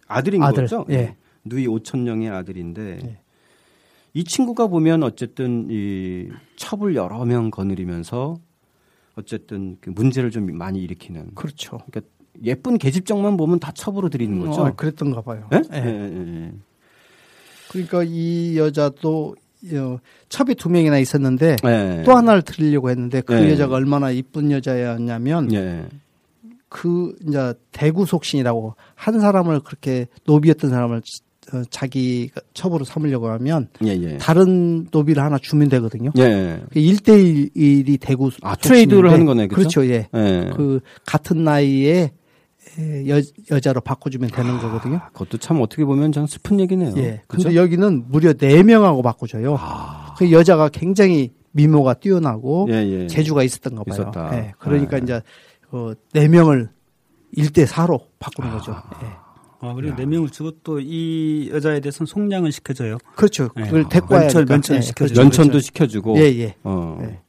[0.06, 0.84] 아들인 아들, 거죠.
[0.90, 1.16] 예.
[1.44, 3.18] 누이 오천령의 아들인데 예.
[4.14, 8.36] 이 친구가 보면 어쨌든 이 첩을 여러 명 거느리면서
[9.14, 11.34] 어쨌든 그 문제를 좀 많이 일으키는.
[11.34, 11.78] 그렇죠.
[11.90, 12.02] 그러니까
[12.44, 14.62] 예쁜 계집정만 보면 다 첩으로 들이는 거죠.
[14.62, 15.48] 어, 그랬던가 봐요.
[15.52, 15.62] 예?
[15.72, 15.76] 예.
[15.78, 16.52] 예, 예, 예.
[17.70, 19.45] 그러니까 이 여자도 어,
[20.28, 22.02] 첩이 두 명이나 있었는데 예.
[22.04, 23.50] 또 하나를 드리려고 했는데 그 예.
[23.50, 25.86] 여자가 얼마나 이쁜 여자였냐면 예.
[26.68, 31.02] 그 이제 대구 속신이라고 한 사람을 그렇게 노비였던 사람을
[31.52, 34.18] 어, 자기 첩으로 삼으려고 하면 예, 예.
[34.18, 36.10] 다른 노비를 하나 주면 되거든요.
[36.18, 36.60] 예.
[36.72, 39.56] 그 1대1이 대구 아, 트레이드를 하는 거네, 그죠?
[39.56, 39.86] 그렇죠.
[39.86, 40.08] 예.
[40.12, 40.50] 예.
[40.56, 42.12] 그 같은 나이에 에,
[43.08, 44.96] 여, 여자로 바꿔주면 되는 거거든요.
[44.96, 46.92] 아, 그것도 참 어떻게 보면 전 슬픈 얘기네요.
[46.96, 47.22] 예.
[47.26, 47.44] 그죠?
[47.44, 49.56] 근데 여기는 무려 네명하고 바꿔줘요.
[49.58, 50.14] 아.
[50.18, 53.06] 그 여자가 굉장히 미모가 뛰어나고 예, 예.
[53.06, 53.94] 재주가 있었던가 봐요.
[54.02, 54.36] 있었다.
[54.36, 54.52] 예.
[54.58, 55.00] 그러니까 예.
[55.02, 55.22] 이제
[55.70, 56.68] 어, 네 명을
[57.36, 58.72] 1대 4로 바꾸는 거죠.
[58.72, 58.82] 아.
[59.02, 59.06] 예.
[59.60, 62.98] 아, 그리고 네 명을 주고 또 이 여자에 대해서는 송량을 시켜줘요.
[63.16, 63.48] 그렇죠.
[63.58, 63.62] 예.
[63.62, 64.44] 그걸 데리고 와야 면천.
[64.46, 64.80] 면천 예.
[64.94, 65.20] 그렇죠.
[65.22, 66.18] 연천도 시켜주고.
[66.18, 66.54] 예, 예.
[66.62, 66.98] 어.
[67.02, 67.20] 예.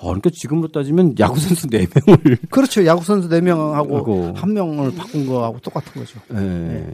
[0.00, 2.38] 어, 그러니까 지금으로 따지면 야구 선수 네 명을.
[2.50, 2.84] 그렇죠.
[2.86, 4.32] 야구 선수 네 명하고 하고.
[4.34, 6.18] 한 명을 바꾼 거하고 똑같은 거죠.
[6.32, 6.86] 예.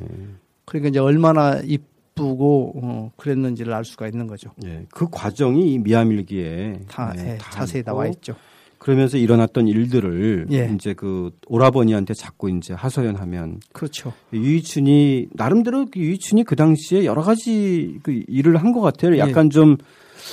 [0.65, 4.51] 그러니까 이제 얼마나 이쁘고 어, 그랬는지를 알 수가 있는 거죠.
[4.65, 4.87] 예.
[4.91, 8.35] 그 과정이 이 미아밀기에 다, 예, 예, 다 자세히 있고 나와 있죠.
[8.79, 10.71] 그러면서 일어났던 일들을 예.
[10.75, 14.13] 이제 그 오라버니한테 자꾸 이제 하소연하면 그렇죠.
[14.33, 19.15] 유이춘이 나름대로 그 유이춘이 그 당시에 여러 가지 그 일을 한 것 같아요.
[19.15, 19.19] 예.
[19.19, 19.77] 약간 좀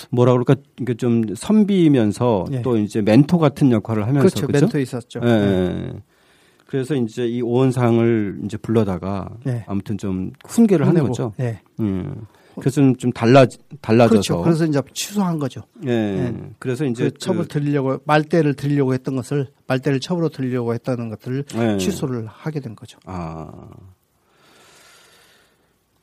[0.09, 2.61] 뭐라 그럴까 그좀 선비면서 예.
[2.61, 4.47] 또 이제 멘토 같은 역할을 하면서 그렇죠.
[4.47, 4.65] 그죠?
[4.65, 5.19] 멘토 있었죠.
[5.23, 5.29] 예.
[5.29, 5.93] 예.
[6.65, 9.63] 그래서 이제 이 오원상을 이제 불러다가 예.
[9.67, 11.03] 아무튼 좀 훈계를 하는.
[11.03, 11.33] 거죠.
[11.39, 11.59] 예.
[11.79, 12.25] 음.
[12.59, 13.45] 그래서 좀, 좀 달라
[13.81, 14.41] 달라져서 그렇죠.
[14.41, 15.61] 그래서 이제 취소한 거죠.
[15.85, 15.91] 예.
[15.91, 16.33] 예.
[16.59, 21.77] 그래서 이제 그 첩을 드리려고 말대를 드리려고 했던 것을 말대를 첩으로 드리려고 했다는 것들을 예.
[21.77, 22.99] 취소를 하게 된 거죠.
[23.05, 23.69] 아.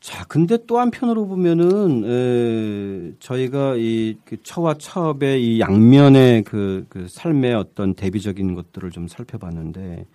[0.01, 7.07] 자, 근데 또 한편으로 보면은, 에, 저희가 이 그 처와 첩의 이 양면의 그, 그
[7.09, 10.07] 삶의 어떤 대비적인 것들을 좀 살펴봤는데,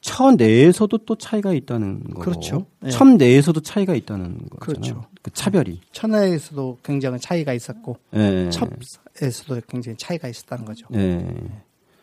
[0.00, 2.66] 처 내에서도 또 차이가 있다는 거고, 그렇죠.
[2.84, 2.90] 예.
[2.90, 4.80] 첩 내에서도 차이가 있다는 거잖아요.
[4.94, 5.04] 그렇죠.
[5.22, 5.78] 그 차별이.
[5.92, 8.48] 천하에서도 굉장히 차이가 있었고 예.
[8.50, 10.86] 첩에서도 굉장히 차이가 있었다는 거죠.
[10.94, 11.22] 예.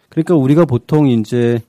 [0.09, 1.59] 그러니까 우리가 보통 이제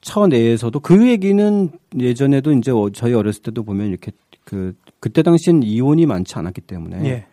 [0.00, 4.12] 처 내에서도 그 얘기는 예전에도 이제 어- 저희 어렸을 때도 보면 이렇게
[4.46, 7.26] 그 그때 당시엔 이혼이 많지 않았기 때문에 예.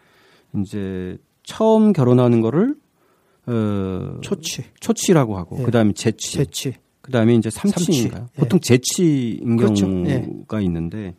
[0.60, 2.76] 이제 처음 결혼하는 거를
[3.46, 5.64] 어 초치, 초치라고 하고 예.
[5.64, 6.74] 그다음에 제치, 재치.
[7.02, 8.20] 그다음에 이제 삼치인가요?
[8.20, 8.34] 삼치.
[8.36, 8.40] 예.
[8.42, 9.86] 보통 제치인 그렇죠.
[9.86, 11.14] 경우가 있는데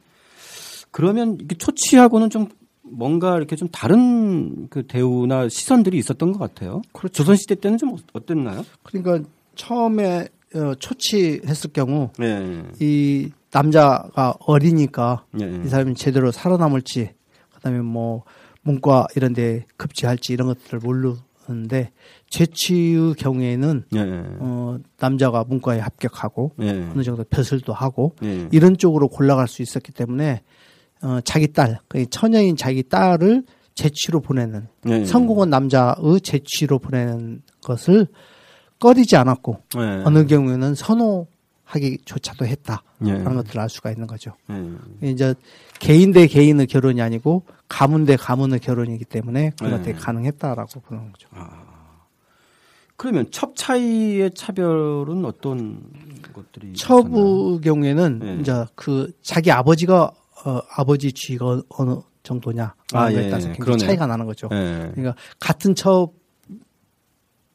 [0.91, 2.49] 그러면 이게 초치하고는 좀
[2.83, 6.83] 뭔가 이렇게 좀 다른 그 대우나 시선들이 있었던 것 같아요.
[6.93, 7.23] 그렇죠.
[7.23, 8.65] 조선 시대 때는 좀 어땠나요?
[8.83, 10.27] 그러니까 처음에
[10.57, 12.65] 어, 초치했을 경우 네.
[12.81, 17.11] 이 남자가 어리니까 예, 이 사람이 제대로 살아남을지
[17.55, 18.25] 그다음에 뭐
[18.63, 21.93] 문과 이런 데 급제할지 이런 것들을 모르는데
[22.31, 24.25] 재치의 경우에는 예, 예.
[24.41, 26.71] 어 남자가 문과에 합격하고 예.
[26.93, 28.49] 어느 정도 벼슬도 하고 예.
[28.51, 30.43] 이런 쪽으로 골라갈 수 있었기 때문에
[31.03, 33.45] 어 자기 딸, 그 처녀인 자기 딸을
[33.77, 35.05] 재취로 보내는 예.
[35.05, 38.09] 성공한 남자의 재취로 보내는 것을
[38.81, 40.03] 꺼리지 않았고 예.
[40.05, 41.29] 어느 경우에는 선호
[41.65, 42.83] 하기조차도 했다.
[43.07, 43.13] 예.
[43.13, 44.33] 라는 것들을 알 수가 있는 거죠.
[44.51, 45.11] 예.
[45.11, 45.35] 이제
[45.81, 49.79] 개인 대 개인의 결혼이 아니고 가문 대 가문의 결혼이기 때문에 그런 네.
[49.79, 51.29] 것들이 가능했다라고 보는 거죠.
[52.97, 55.83] 그러면 첩 차이의 차별은 어떤
[56.33, 56.75] 것들이?
[56.75, 58.39] 처부 경우에는 네.
[58.41, 60.13] 이제 그 자기 아버지가
[60.45, 63.53] 어, 아버지 쥐가 어느 정도냐 아, 예, 따라서 예.
[63.53, 63.87] 굉장히 그러네요.
[63.87, 64.49] 차이가 나는 거죠.
[64.53, 64.91] 예.
[64.95, 65.75] 그러니까 같은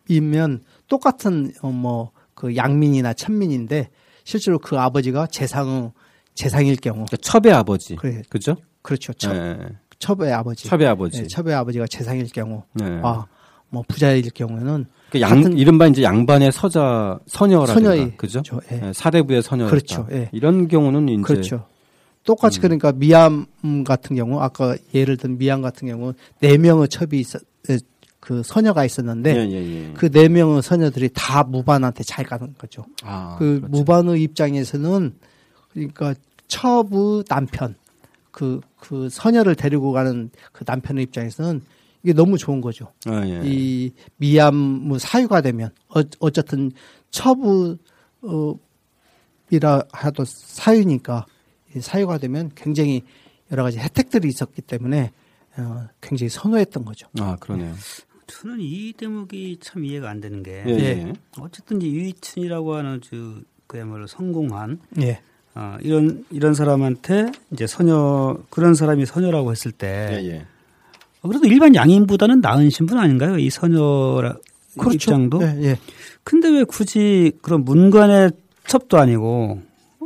[0.07, 3.89] 첩이면 똑같은 어, 뭐그 양민이나 천민인데
[4.29, 5.91] 실제로 그 아버지가 재상
[6.35, 7.95] 재상일 경우 그러니까 첩의 아버지.
[7.95, 8.55] 그래 그죠?
[8.83, 9.57] 그렇죠 첩 예.
[9.97, 11.21] 첩의 아버지 첩의 아버지.
[11.23, 12.85] 예, 첩의 아버지가 재상일 경우 예.
[13.01, 18.43] 아뭐 부자일 경우에는 그 양, 같은- 이른바 이제 양반의 서자 서녀라든가 서녀의 그죠?
[18.43, 18.61] 그렇죠.
[18.71, 18.89] 예.
[18.89, 19.71] 예, 사대부의 서녀였다.
[19.71, 20.07] 그렇죠.
[20.11, 20.29] 예.
[20.31, 21.65] 이런 경우는 이제 그렇죠.
[22.23, 23.47] 똑같이 그러니까 미암
[23.83, 27.21] 같은 경우 아까 예를 든 미암 같은 경우 네 명의 첩이
[27.71, 27.77] 에,
[28.29, 29.93] 그 서녀가 있었는데 예, 예, 예.
[29.93, 32.85] 그네 명의 서녀들이 다 무반한테 잘 가는 거죠.
[33.01, 33.67] 아, 그 그렇죠.
[33.71, 35.15] 무반의 입장에서는
[35.71, 36.13] 그러니까
[36.47, 37.73] 첩의 남편
[38.29, 41.63] 그그 서녀를 데리고 가는 그 남편의 입장에서는
[42.03, 42.93] 이게 너무 좋은 거죠.
[43.07, 43.41] 아, 예.
[43.43, 46.71] 이 미암 사유가 되면 어, 어쨌든
[47.09, 47.79] 첩의
[48.21, 48.53] 어,
[49.49, 51.25] 이라 하도 사유니까
[51.75, 53.01] 이 사유가 되면 굉장히
[53.51, 55.13] 여러 가지 혜택들이 있었기 때문에
[55.57, 57.07] 어, 굉장히 선호했던 거죠.
[57.19, 57.73] 아, 그러네요.
[58.29, 61.13] 저는 이 대목이 참 이해가 안 되는 게 예, 예.
[61.39, 63.15] 어쨌든 이제 유이춘이라고 하는 저
[63.67, 65.19] 그야말로 성공한 예,
[65.55, 70.45] 어, 이런 이런 사람한테 이제 서녀 그런 사람이 서녀라고 했을 때 예, 예.
[71.21, 73.37] 어, 그래도 일반 양인보다는 나은 신분 아닌가요?
[73.37, 74.35] 이 서녀라
[74.93, 75.41] 입장도.
[75.43, 75.79] 예, 예.
[76.23, 78.31] 근데 왜 굳이 그런 문관의
[78.67, 79.61] 첩도 아니고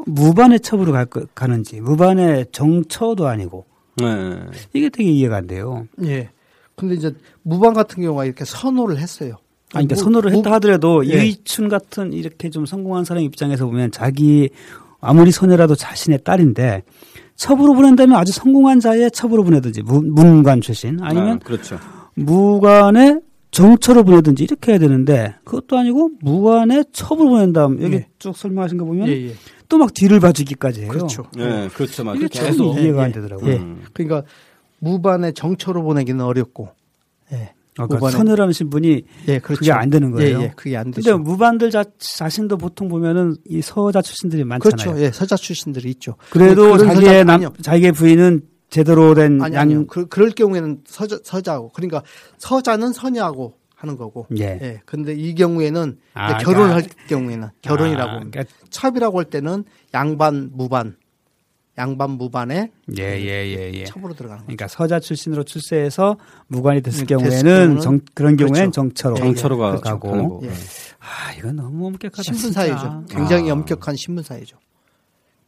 [0.05, 3.65] 무반의 첩으로 갈, 거- 가는지 무반의 정처도 아니고
[4.01, 4.39] 예.
[4.74, 5.88] 이게 되게 이해가 안 돼요.
[6.03, 6.30] 예.
[6.76, 7.13] 근데 이제
[7.43, 9.36] 무반 같은 경우가 이렇게 선호를 했어요.
[9.74, 11.13] 아니, 그러니까 무- 선호를 무- 했다 하더라도 예.
[11.13, 14.49] 유이춘 같은 이렇게 좀 성공한 사람 입장에서 보면 자기
[15.01, 16.84] 아무리 소녀라도 자신의 딸인데
[17.36, 21.78] 첩으로 보낸다면 아주 성공한 자의 첩으로 보내든지 문- 문관 출신 아니면 아, 그렇죠.
[22.15, 23.19] 무관의
[23.51, 28.07] 정처로 보내든지 이렇게 해야 되는데 그것도 아니고 무관의 첩으로 보낸다면 여기 예.
[28.17, 29.34] 쭉 설명하신 거 보면 예, 예.
[29.69, 30.89] 또막 뒤를 봐주기까지 해요.
[30.89, 31.26] 그렇죠.
[31.38, 32.03] 예, 그렇죠.
[32.03, 32.17] 맞아요.
[32.17, 33.13] 이게 참 계속 이해가 예, 안 예.
[33.13, 33.51] 되더라고요.
[33.51, 33.57] 예.
[33.57, 33.84] 음.
[33.93, 34.24] 그러니까
[34.84, 36.69] 무반의 정처로 보내기는 어렵고.
[37.31, 37.53] 예.
[37.77, 39.59] 아, 그러니까 무반의- 서녀라는 신분이 예, 그렇죠.
[39.59, 40.39] 그게 안 되는 거예요.
[40.39, 40.53] 예, 예.
[40.55, 41.17] 그게 안 근데 되죠.
[41.17, 44.75] 무반들 자, 자신도 보통 보면은 이 서자 출신들이 많잖아요.
[44.86, 45.01] 그렇죠.
[45.03, 46.15] 예, 서자 출신들이 있죠.
[46.29, 47.53] 그래도 그런 자기의 남, 아니요.
[47.61, 49.88] 자기의 부인은 제대로 된 아니, 양, 아니요.
[49.88, 51.69] 그, 그럴 경우에는 서자, 서자하고.
[51.73, 52.03] 그러니까
[52.38, 54.27] 서자는 서녀하고 하는 거고.
[54.38, 54.59] 예.
[54.61, 54.81] 예.
[54.86, 58.11] 근데 이 경우에는 아, 이제 결혼을 그러니까- 할 경우에는 결혼이라고.
[58.11, 58.15] 아.
[58.19, 59.63] 그러니까 첩이라고 할 때는
[59.95, 60.95] 양반, 무반.
[61.78, 63.84] 양반, 무반에 예, 예, 예, 예.
[63.86, 64.45] 첩으로 들어가는 거죠.
[64.45, 66.17] 그러니까 서자 출신으로 출세해서
[66.47, 68.71] 무관이 됐을 음, 됐을 경우에는 정, 그런 경우에는 그렇죠.
[68.71, 70.11] 정처로 정처로 가, 가고.
[70.11, 70.39] 가는 거.
[70.43, 70.49] 예.
[70.49, 72.21] 아, 이건 너무 엄격하다.
[72.24, 72.78] 신분사회죠.
[72.78, 73.03] 진짜.
[73.09, 73.53] 굉장히 아.
[73.53, 74.57] 엄격한 신분사회죠.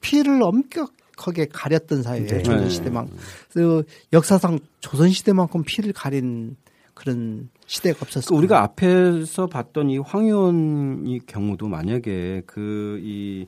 [0.01, 2.28] 피를 엄격하게 가렸던 사회예요.
[2.28, 2.43] 네.
[2.43, 3.07] 조선시대만.
[3.53, 6.55] 그 역사상 조선시대만큼 피를 가린
[6.95, 8.38] 그런 시대가 그 없었어요.
[8.38, 13.47] 우리가 앞에서 봤던 이 황희원이 경우도 만약에 그이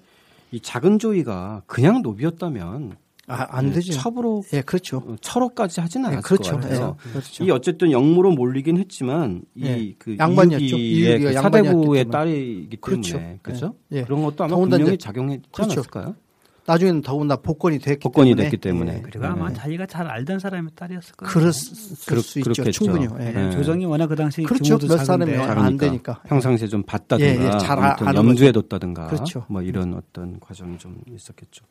[0.51, 2.97] 이 작은 조이가 그냥 노비였다면
[3.29, 3.91] 아, 안 예, 되죠.
[3.93, 4.97] 첩으로 예, 그렇죠.
[5.05, 6.51] 어, 철호까지 하진 예, 않았을 그렇죠.
[6.53, 6.97] 것 같아요.
[7.05, 7.43] 예, 그렇죠.
[7.43, 9.77] 이 어쨌든 영무로 몰리긴 했지만 예.
[9.77, 10.77] 이그 양반이었죠.
[10.77, 12.09] 이유기가 그 사대부의.
[12.09, 13.39] 딸이기 때문에 그렇죠.
[13.41, 13.75] 그렇죠.
[13.91, 13.97] 예.
[13.97, 14.03] 예.
[14.03, 15.73] 그런 것도 아마 분명히 작용했지 그렇죠.
[15.73, 16.15] 않았을까요?
[16.67, 18.95] 나중에는 더군다나 복권이 됐기 복권이 때문에 됐기 때문에.
[18.97, 19.55] 예, 그리고 아마 네.
[19.55, 21.31] 자기가 잘 알던 사람의 딸이었을 거예요.
[21.31, 21.51] 그럴
[22.07, 22.51] 그렇- 수 있죠.
[22.51, 22.71] 그렇겠죠.
[22.71, 23.17] 충분히요.
[23.21, 23.31] 예.
[23.31, 23.51] 네.
[23.51, 24.77] 조정이 워낙 그 당시 그렇죠.
[24.77, 25.33] 규모도 몇 사람이.
[25.35, 25.77] 안.
[25.77, 26.21] 되니까.
[26.27, 29.45] 평상시에 좀 봤다든가 예, 예, 잘 아- 아무튼 아는 염두에 뒀다든가 그렇죠.
[29.47, 31.63] 뭐 이런 어떤 과정이 좀 있었겠죠.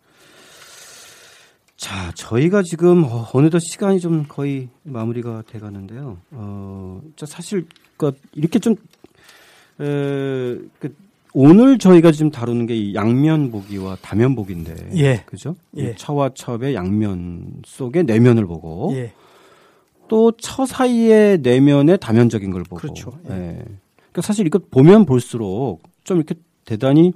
[1.77, 6.17] 자, 저희가 지금 어, 어느덧 시간이 좀 거의 마무리가 돼 가는데요.
[6.31, 7.67] 어, 저 사실
[7.99, 8.77] 그 이렇게 좀
[9.79, 10.97] 에, 그
[11.39, 15.23] 오늘 저희가 지금 다루는 게 이 양면 보기와 다면 보기인데, 예.
[15.27, 15.55] 그죠?
[15.77, 15.91] 예.
[15.91, 19.13] 이 처와 첩의 양면 속의 내면을 보고, 예.
[20.09, 23.13] 또처 사이의 내면의 다면적인 걸 보고, 그렇죠.
[23.29, 23.35] 예.
[23.35, 23.53] 예.
[24.13, 27.13] 그러니까 사실 이거 보면 볼수록 좀 이렇게 대단히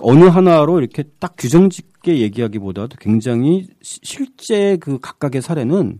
[0.00, 5.98] 어느 하나로 이렇게 딱 규정짓게 얘기하기보다도 굉장히 시- 실제 그 각각의 사례는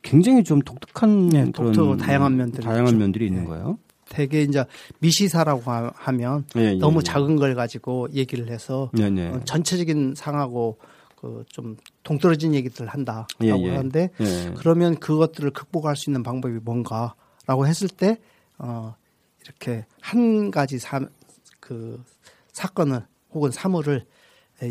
[0.00, 2.96] 굉장히 좀 독특한 네, 그런 다양한 면들이 다양한 있죠.
[2.96, 3.46] 면들이 있는 예.
[3.46, 3.78] 거예요.
[4.08, 4.64] 대개 이제
[5.00, 7.02] 미시사라고 하- 하면 예, 예, 너무 예.
[7.02, 9.28] 작은 걸 가지고 얘기를 해서 네, 네.
[9.28, 10.78] 어, 전체적인 상하고
[11.16, 13.70] 그좀 동떨어진 얘기들을 한다라고 예, 예.
[13.70, 14.54] 하는데 예.
[14.56, 18.20] 그러면 그것들을 극복할 수 있는 방법이 뭔가라고 했을 때
[18.58, 18.94] 어,
[19.44, 21.00] 이렇게 한 가지 사,
[21.60, 22.02] 그
[22.52, 24.04] 사건을 혹은 사물을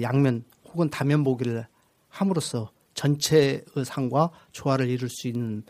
[0.02, 1.68] 양면 혹은 다면 보기를
[2.10, 5.64] 함으로써 전체의 상과 조화를 이룰 수 있는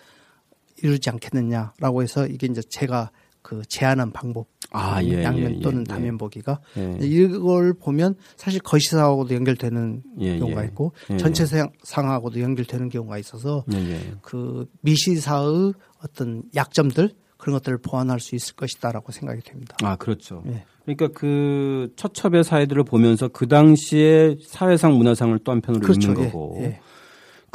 [0.83, 3.11] 이루지 않겠느냐라고 해서 이게 이제 제가
[3.45, 6.97] 그 제안한 방법 아, 예, 양면 예, 또는 예, 다면 보기가 예.
[6.99, 10.65] 이걸 보면 사실 거시사하고도 연결되는 예, 경우가 예.
[10.65, 11.45] 있고 예, 전체
[11.83, 13.99] 상하고도 연결되는 경우가 있어서 예, 예.
[14.23, 15.73] 그 미시사의
[16.03, 19.77] 어떤 약점들 그런 것들을 보완할 수 있을 것이다라고 생각이 됩니다.
[19.83, 20.41] 아, 그렇죠.
[20.47, 20.65] 예.
[20.85, 26.09] 그러니까 그 처첩의 사회들을 보면서 그 당시에 사회상 문화상을 또 한편으로 그렇죠.
[26.09, 26.79] 읽는 예, 거고 예.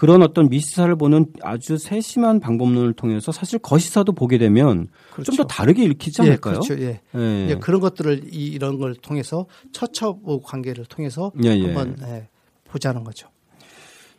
[0.01, 5.33] 그런 어떤 미시사를 보는 아주 세심한 방법론을 통해서 사실 거시사도 보게 되면 그렇죠.
[5.33, 6.61] 좀더 다르게 읽히지 예, 않을까요?
[6.61, 6.83] 그렇죠.
[6.83, 7.03] 예.
[7.15, 7.49] 예.
[7.51, 9.45] 예, 그런 것들을 이, 이런 걸 통해서
[9.75, 11.67] 처첩의 관계를 통해서 예, 예.
[11.67, 12.31] 한번 예,
[12.71, 13.29] 보자는 거죠.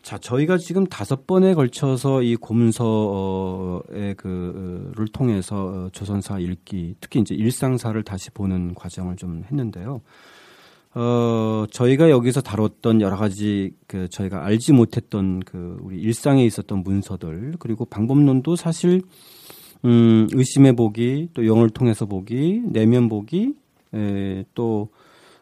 [0.04, 7.34] 자, 저희가 지금 다섯 번에 걸쳐서 이 고문서의 그를 통해서 어, 조선사 읽기, 특히 이제
[7.34, 10.02] 일상사를 다시 보는 과정을 좀 했는데요.
[10.94, 17.56] 어, 저희가 여기서 다뤘던 여러 가지 그 저희가 알지 못했던 그 우리 일상에 있었던 문서들
[17.60, 19.02] 그리고 방법론도 사실
[19.86, 23.54] 음, 의심해 보기, 또 영을 통해서 보기, 내면 보기,
[23.94, 24.89] 에, 또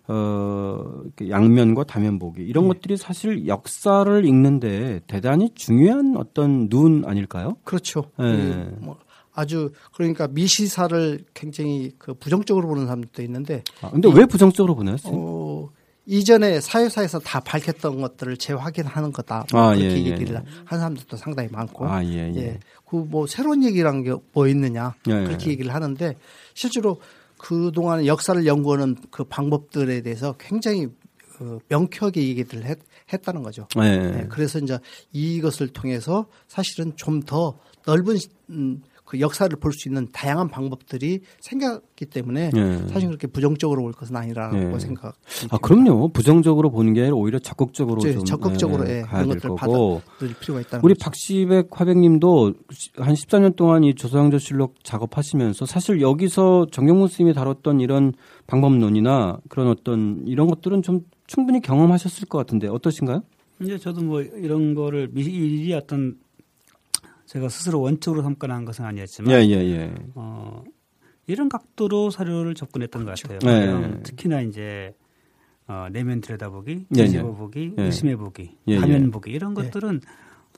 [0.07, 2.67] 어, 그 양면과 다면 보기 이런 예.
[2.69, 7.57] 것들이 사실 역사를 읽는데 대단히 중요한 어떤 눈 아닐까요?
[7.63, 8.05] 그렇죠.
[8.19, 8.71] 예.
[8.81, 8.97] 그뭐
[9.39, 14.97] 아주 그러니까 미시사를 굉장히 그 부정적으로 보는 사람들도 있는데 아, 근데 왜 부정적으로 보나요?
[15.05, 15.69] 어,
[16.05, 19.45] 이전에 사회사에서 다 밝혔던 것들을 재확인하는 거다.
[19.51, 20.43] 뭐 아, 그렇게 예, 예, 얘기를 예.
[20.65, 21.87] 하는 사람들도 상당히 많고.
[21.87, 22.59] 아, 예, 예.
[22.85, 24.95] 그뭐 새로운 얘기란 게 뭐 있느냐.
[25.07, 25.51] 예, 그렇게 예.
[25.51, 26.15] 얘기를 하는데
[26.53, 26.99] 실제로
[27.37, 30.87] 그 동안 역사를 연구하는 그 방법들에 대해서 굉장히
[31.39, 32.79] 어, 명쾌하게 얘기를 했,
[33.13, 33.67] 했다는 거죠.
[33.77, 33.97] 예.
[33.97, 34.77] 네, 그래서 이제
[35.13, 38.17] 이것을 통해서 사실은 좀 더 넓은
[38.49, 42.87] 음, 그 역사를 볼 수 있는 다양한 방법들이 생겼기 때문에 예.
[42.89, 44.79] 사실 그렇게 부정적으로 볼 것은 아니라고 예.
[44.79, 45.15] 생각.
[45.49, 46.09] 아, 그럼요.
[46.09, 48.19] 부정적으로 보는 게 아니라 오히려 적극적으로 그렇죠.
[48.19, 50.01] 좀 적극적으로 예, 예, 가야 그런 거고.
[50.05, 51.05] 받아들일 필요가 있다는 우리 거죠.
[51.05, 52.53] 박시백 화백님도
[52.97, 58.13] 한 14년 동안 이 조선왕조실록 작업하시면서 사실 여기서 정경문 스님이 다뤘던 이런
[58.45, 63.23] 방법론이나 그런 어떤 이런 것들은 좀 충분히 경험하셨을 것 같은데 어떠신가요?
[63.61, 66.15] 이제 저도 뭐 이런 거를 미리 어떤
[67.29, 69.93] 제가 스스로 원칙으로 삼거나 한 것은 아니었지만 예, 예, 예.
[70.15, 70.63] 어,
[71.27, 73.37] 이런 각도로 사료를 접근했던 것 같아요.
[73.39, 73.59] 네.
[73.59, 74.95] 왜냐하면 특히나 이제
[75.67, 77.83] 어, 내면 들여다보기, 예, 뒤집어 보기, 예.
[77.83, 79.09] 의심해 보기, 예, 화면 예.
[79.11, 79.61] 보기 이런 예.
[79.61, 80.01] 것들은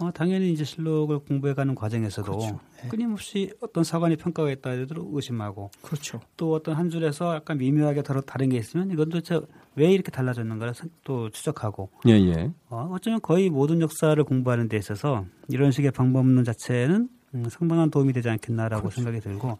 [0.01, 2.59] 어, 당연히 이제 실록을 공부해가는 과정에서도 그렇죠.
[2.83, 2.87] 예.
[2.87, 6.19] 끊임없이 어떤 사관이 평가가 있다 하더라도 의심하고 그렇죠.
[6.37, 9.39] 또 어떤 한 줄에서 약간 미묘하게 다른 다른 게 있으면 이건 도대체
[9.75, 12.51] 왜 이렇게 달라졌는가를 생- 또 추적하고 예, 예.
[12.69, 18.11] 어, 어쩌면 거의 모든 역사를 공부하는 데 있어서 이런 식의 방법론 자체는 음, 상당한 도움이
[18.13, 19.57] 되지 않겠나라고 생각이 들고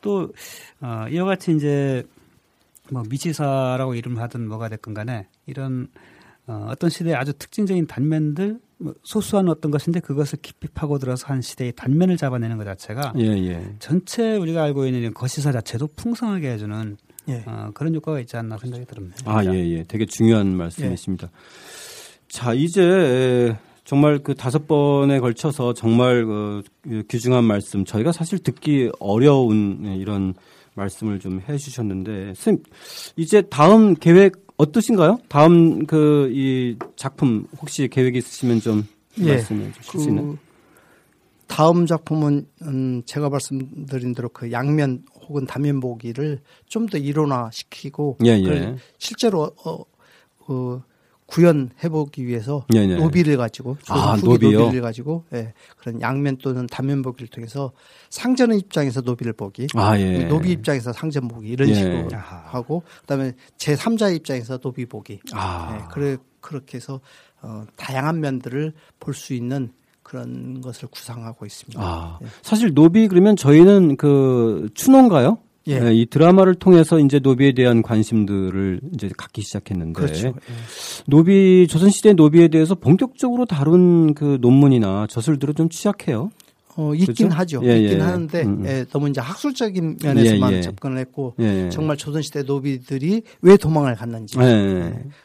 [0.00, 0.32] 또
[0.80, 2.04] 어, 이와 같이 이제
[2.92, 5.88] 뭐 미치사라고 이름을 하든 뭐가 됐건 간에 이런
[6.46, 8.60] 어, 어떤 시대의 아주 특징적인 단면들 뭐
[9.02, 13.74] 소수한 어떤 것인데 그것을 깊이 파고들어서 한 시대의 단면을 잡아내는 것 자체가 예, 예.
[13.78, 16.96] 전체 우리가 알고 있는 거시사 자체도 풍성하게 해주는
[17.28, 17.44] 예.
[17.46, 19.16] 어, 그런 효과가 있지 않나 생각이 듭니다.
[19.26, 19.84] 아, 예, 예.
[19.84, 21.30] 되게 중요한 말씀이십니다.
[22.28, 26.62] 자, 이제 정말 그 다섯 번에 걸쳐서 정말 그
[27.08, 30.34] 귀중한 말씀, 저희가 사실 듣기 어려운 이런
[30.74, 32.62] 말씀을 좀 해 주셨는데, 선생님,
[33.16, 35.18] 이제 다음 계획 어떠신가요?
[35.28, 38.86] 다음 그 이 작품 혹시 계획 있으시면 좀
[39.20, 39.28] 예.
[39.28, 40.32] 말씀해 주실 수 있나요?
[40.32, 40.38] 그
[41.46, 48.18] 다음 작품은 음, 제가 말씀드린 대로 그 양면 혹은 단면 보기를 좀 더 일원화 시키고
[48.24, 48.76] 예, 예.
[48.98, 49.82] 실제로 어,
[50.48, 50.82] 어,
[51.30, 52.96] 구현해 보기 위해서 예, 예.
[52.96, 54.60] 노비를 가지고 아, 노비요?
[54.60, 57.72] 노비를 가지고 예, 그런 양면 또는 단면 보기를 통해서
[58.10, 60.24] 상전의 입장에서 노비를 보기 아, 예.
[60.24, 61.74] 노비 입장에서 상전 보기 이런 예.
[61.74, 62.42] 식으로 아하.
[62.46, 65.76] 하고 그다음에 제 3자의 입장에서 노비 보기 아.
[65.78, 67.00] 네, 그래 그렇게 해서
[67.42, 69.72] 어, 다양한 면들을 볼 수 있는
[70.02, 71.80] 그런 것을 구상하고 있습니다.
[71.80, 72.26] 아, 예.
[72.42, 75.38] 사실 노비 그러면 저희는 그 추노인가요?
[75.68, 75.80] 예.
[75.80, 80.28] 예, 이 드라마를 통해서 이제 노비에 대한 관심들을 이제 갖기 시작했는데 그렇죠.
[80.28, 80.32] 예.
[81.06, 86.30] 노비 조선 시대 노비에 대해서 본격적으로 다룬 그 논문이나 저술들은 좀 취약해요.
[86.76, 87.34] 어, 있긴 그렇죠?
[87.34, 87.60] 하죠.
[87.64, 88.02] 예, 있긴 예.
[88.02, 88.66] 하는데 음, 음.
[88.66, 90.62] 예, 너무 이제 학술적인 면에서만 예, 예.
[90.62, 91.68] 접근을 했고 예.
[91.68, 94.36] 정말 조선시대 노비들이 왜 도망을 갔는지.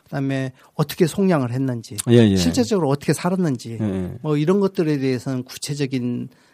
[0.03, 1.95] 그다음에 어떻게 송량을 했는지.
[2.37, 3.77] 실제적으로 어떻게 살았는지.
[4.21, 6.44] 뭐 이런 것들에 대해서는 구체적인 어,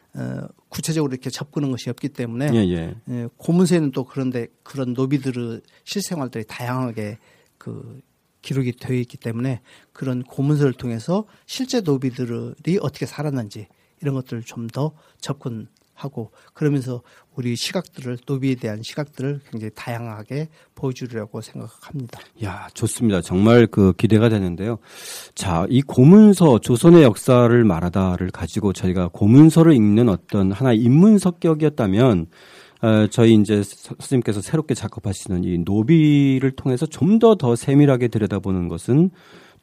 [0.70, 2.96] 구체적으로 이렇게 접근한 것이 없기 때문에 예, 예.
[3.10, 7.18] 예, 고문서에는 또 그런데 그런 노비들의 실생활들이 다양하게
[7.58, 8.02] 그
[8.42, 9.62] 기록이 되어 있기 때문에
[9.94, 13.68] 그런 고문서를 통해서 실제 노비들이 어떻게 살았는지
[14.02, 15.68] 이런 것들을 좀 더 접근
[16.04, 17.02] 하고 그러면서
[17.36, 22.20] 우리 시각들을 노비에 대한 시각들을 굉장히 다양하게 보여주려고 생각합니다.
[22.44, 23.22] 야, 좋습니다.
[23.22, 24.80] 정말 그 기대가 되는데요.
[25.36, 32.28] 자, 이 고문서 조선의 역사를 말하다를 가지고 저희가 고문서를 읽는 어떤 하나의 인문 성격이었다면
[32.84, 39.12] 어, 저희 이제 서- 선생님께서 새롭게 작업하시는 이 노비를 통해서 좀더더 세밀하게 들여다보는 것은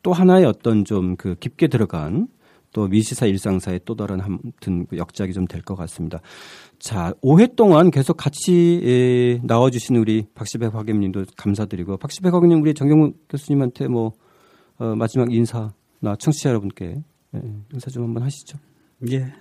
[0.05, 2.29] 또 하나의 어떤 좀 그 깊게 들어간
[2.73, 6.21] 또 미시사 일상사의 또 다른 아무튼 그 역작이 좀 될 것 같습니다.
[6.79, 13.15] 자, 5회 동안 계속 같이 에, 나와주신 우리 박시백 화개님도 감사드리고 박시백 화개님 우리 정경훈
[13.29, 14.13] 교수님한테 뭐
[14.79, 17.03] 어, 마지막 인사나 청취자 여러분께
[17.35, 17.41] 예,
[17.73, 18.59] 인사 좀 한번 하시죠.
[19.11, 19.33] 예.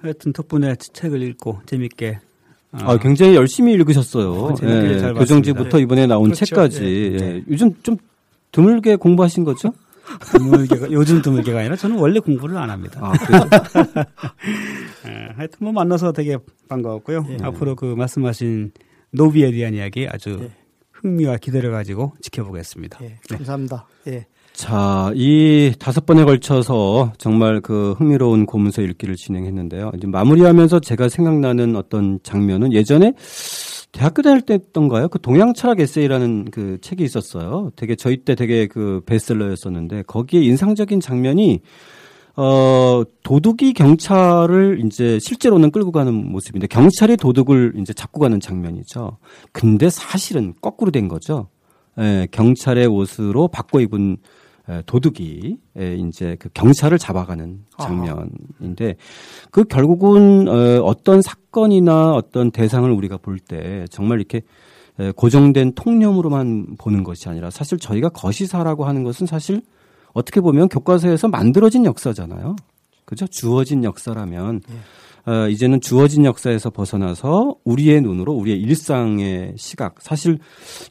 [0.00, 2.18] 하여튼 덕분에 책을 읽고 재밌게
[2.72, 4.32] 어, 아, 굉장히 열심히 읽으셨어요.
[4.32, 5.78] 어, 잘 교정지부터.
[5.78, 6.44] 이번에 나온 그렇죠.
[6.46, 6.84] 책까지.
[6.84, 7.24] 예.
[7.24, 7.42] 예.
[7.48, 7.96] 요즘 좀
[8.50, 9.72] 드물게 공부하신 거죠?
[10.20, 13.00] 드물게가 요즘 드물게가 아니라 저는 원래 공부를 안 합니다.
[13.02, 13.12] 아,
[15.06, 16.38] 예, 하여튼 뭐 만나서 되게
[16.68, 17.26] 반가웠고요.
[17.30, 17.36] 예.
[17.42, 18.72] 앞으로 그 말씀하신
[19.12, 20.50] 노비에 대한 이야기 아주 예.
[20.92, 22.98] 흥미와 기대를 가지고 지켜보겠습니다.
[23.02, 23.86] 예, 감사합니다.
[24.08, 24.26] 예.
[24.52, 29.92] 자, 이 다섯 번에 걸쳐서 정말 그 흥미로운 고문서 읽기를 진행했는데요.
[29.96, 33.14] 이제 마무리하면서 제가 생각나는 어떤 장면은 예전에
[33.92, 35.08] 대학교 다닐 때였던가요?
[35.08, 37.70] 그 동양 철학 에세이라는 그 책이 있었어요.
[37.76, 41.60] 되게 저희 때 되게 그 베스트셀러였었는데 거기에 인상적인 장면이
[42.34, 49.18] 어 도둑이 경찰을 이제 실제로는 끌고 가는 모습인데 경찰이 도둑을 이제 잡고 가는 장면이죠.
[49.52, 51.48] 근데 사실은 거꾸로 된 거죠.
[51.98, 54.16] 예, 경찰의 옷으로 바꿔 입은 에,
[54.86, 58.96] 도둑이 에, 이제 그 경찰을 잡아가는 장면인데
[59.50, 64.42] 그 결국은 어, 어떤 사건이나 어떤 대상을 우리가 볼 때 정말 이렇게
[65.00, 69.62] 에, 고정된 통념으로만 보는 것이 아니라 사실 저희가 거시사라고 하는 것은 사실
[70.12, 72.56] 어떻게 보면 교과서에서 만들어진 역사잖아요.
[73.04, 73.26] 그죠?
[73.26, 74.60] 주어진 역사라면
[75.26, 79.96] 어, 이제는 주어진 역사에서 벗어나서 우리의 눈으로 우리의 일상의 시각.
[80.00, 80.38] 사실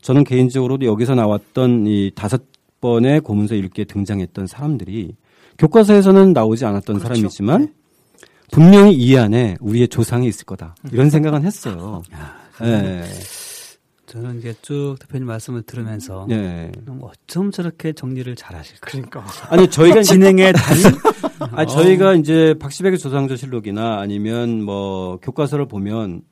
[0.02, 2.42] 저는 개인적으로도 여기서 나왔던 이 다섯
[2.82, 5.16] 번의 고문서 읽기에 등장했던 사람들이
[5.58, 7.08] 교과서에서는 나오지 않았던 그렇죠.
[7.14, 7.74] 사람이지만
[8.52, 10.76] 분명히 이 안에 우리의 조상이 있을 거다.
[10.92, 12.02] 이런 생각은 했어요.
[12.64, 13.04] 예.
[14.08, 16.70] 저는 이제 쭉 대표님 말씀을 들으면서 예.
[17.00, 18.90] 어쩜 저렇게 정리를 잘하실까?
[18.92, 20.84] 그러니까 아니 저희가 이제 진행에 달인
[21.54, 26.24] 아 저희가 이제 박시백의 조상조 실록이나 아니면 뭐 교과서를 보면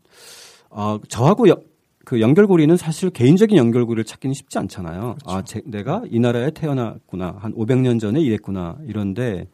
[0.72, 1.62] 아 저하고 여-
[2.10, 5.18] 그 연결고리는 사실 개인적인 연결고리를 찾기는 쉽지 않잖아요.
[5.28, 9.46] 아 제, 내가 이 나라에 태어났구나 한 500년 전에 이랬구나 이런데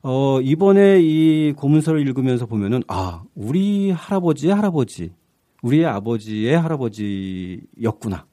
[0.00, 5.10] 어 이번에 이 고문서를 읽으면서 보면은 아 우리 할아버지의 할아버지
[5.62, 8.24] 우리의 아버지의 할아버지였구나.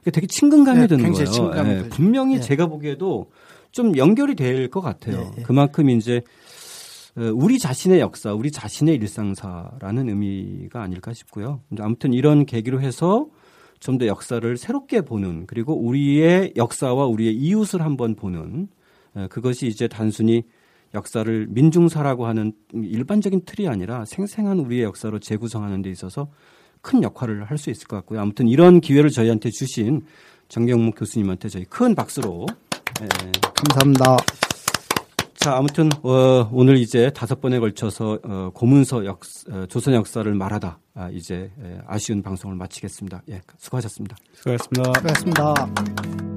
[0.00, 1.30] 이게 되게 친근감이 네, 드는 굉장히 거예요.
[1.30, 1.90] 친근감이 예, 들죠.
[1.90, 2.40] 분명히 예.
[2.40, 3.30] 제가 보기에도
[3.70, 5.30] 좀 연결이 될 것 같아요.
[5.34, 5.42] 예, 예.
[5.42, 6.22] 그만큼 이제 어,
[7.16, 11.60] 우리 자신의 역사, 우리 자신의 일상사라는 의미가 아닐까 싶고요.
[11.78, 13.28] 아무튼 이런 계기로 해서
[13.80, 18.68] 좀 더 역사를 새롭게 보는 그리고 우리의 역사와 우리의 이웃을 한번 보는
[19.14, 20.44] 어, 그것이 이제 단순히
[20.94, 26.28] 역사를 민중사라고 하는 일반적인 틀이 아니라 생생한 우리의 역사로 재구성하는 데 있어서
[26.80, 28.20] 큰 역할을 할 수 있을 것 같고요.
[28.20, 30.02] 아무튼 이런 기회를 저희한테 주신
[30.48, 32.46] 정경목 교수님한테 저희 큰 박수로
[33.02, 33.08] 예,
[33.54, 34.16] 감사합니다.
[35.42, 40.78] 자, 아무튼 어, 오늘 이제 다섯 번에 걸쳐서 어, 고문서 역 어, 조선 역사를 말하다
[40.94, 43.22] 아, 이제 예, 아쉬운 방송을 마치겠습니다.
[43.28, 44.16] 예, 수고하셨습니다.
[44.34, 44.92] 수고하셨습니다.
[45.00, 46.31] 수고하셨습니다.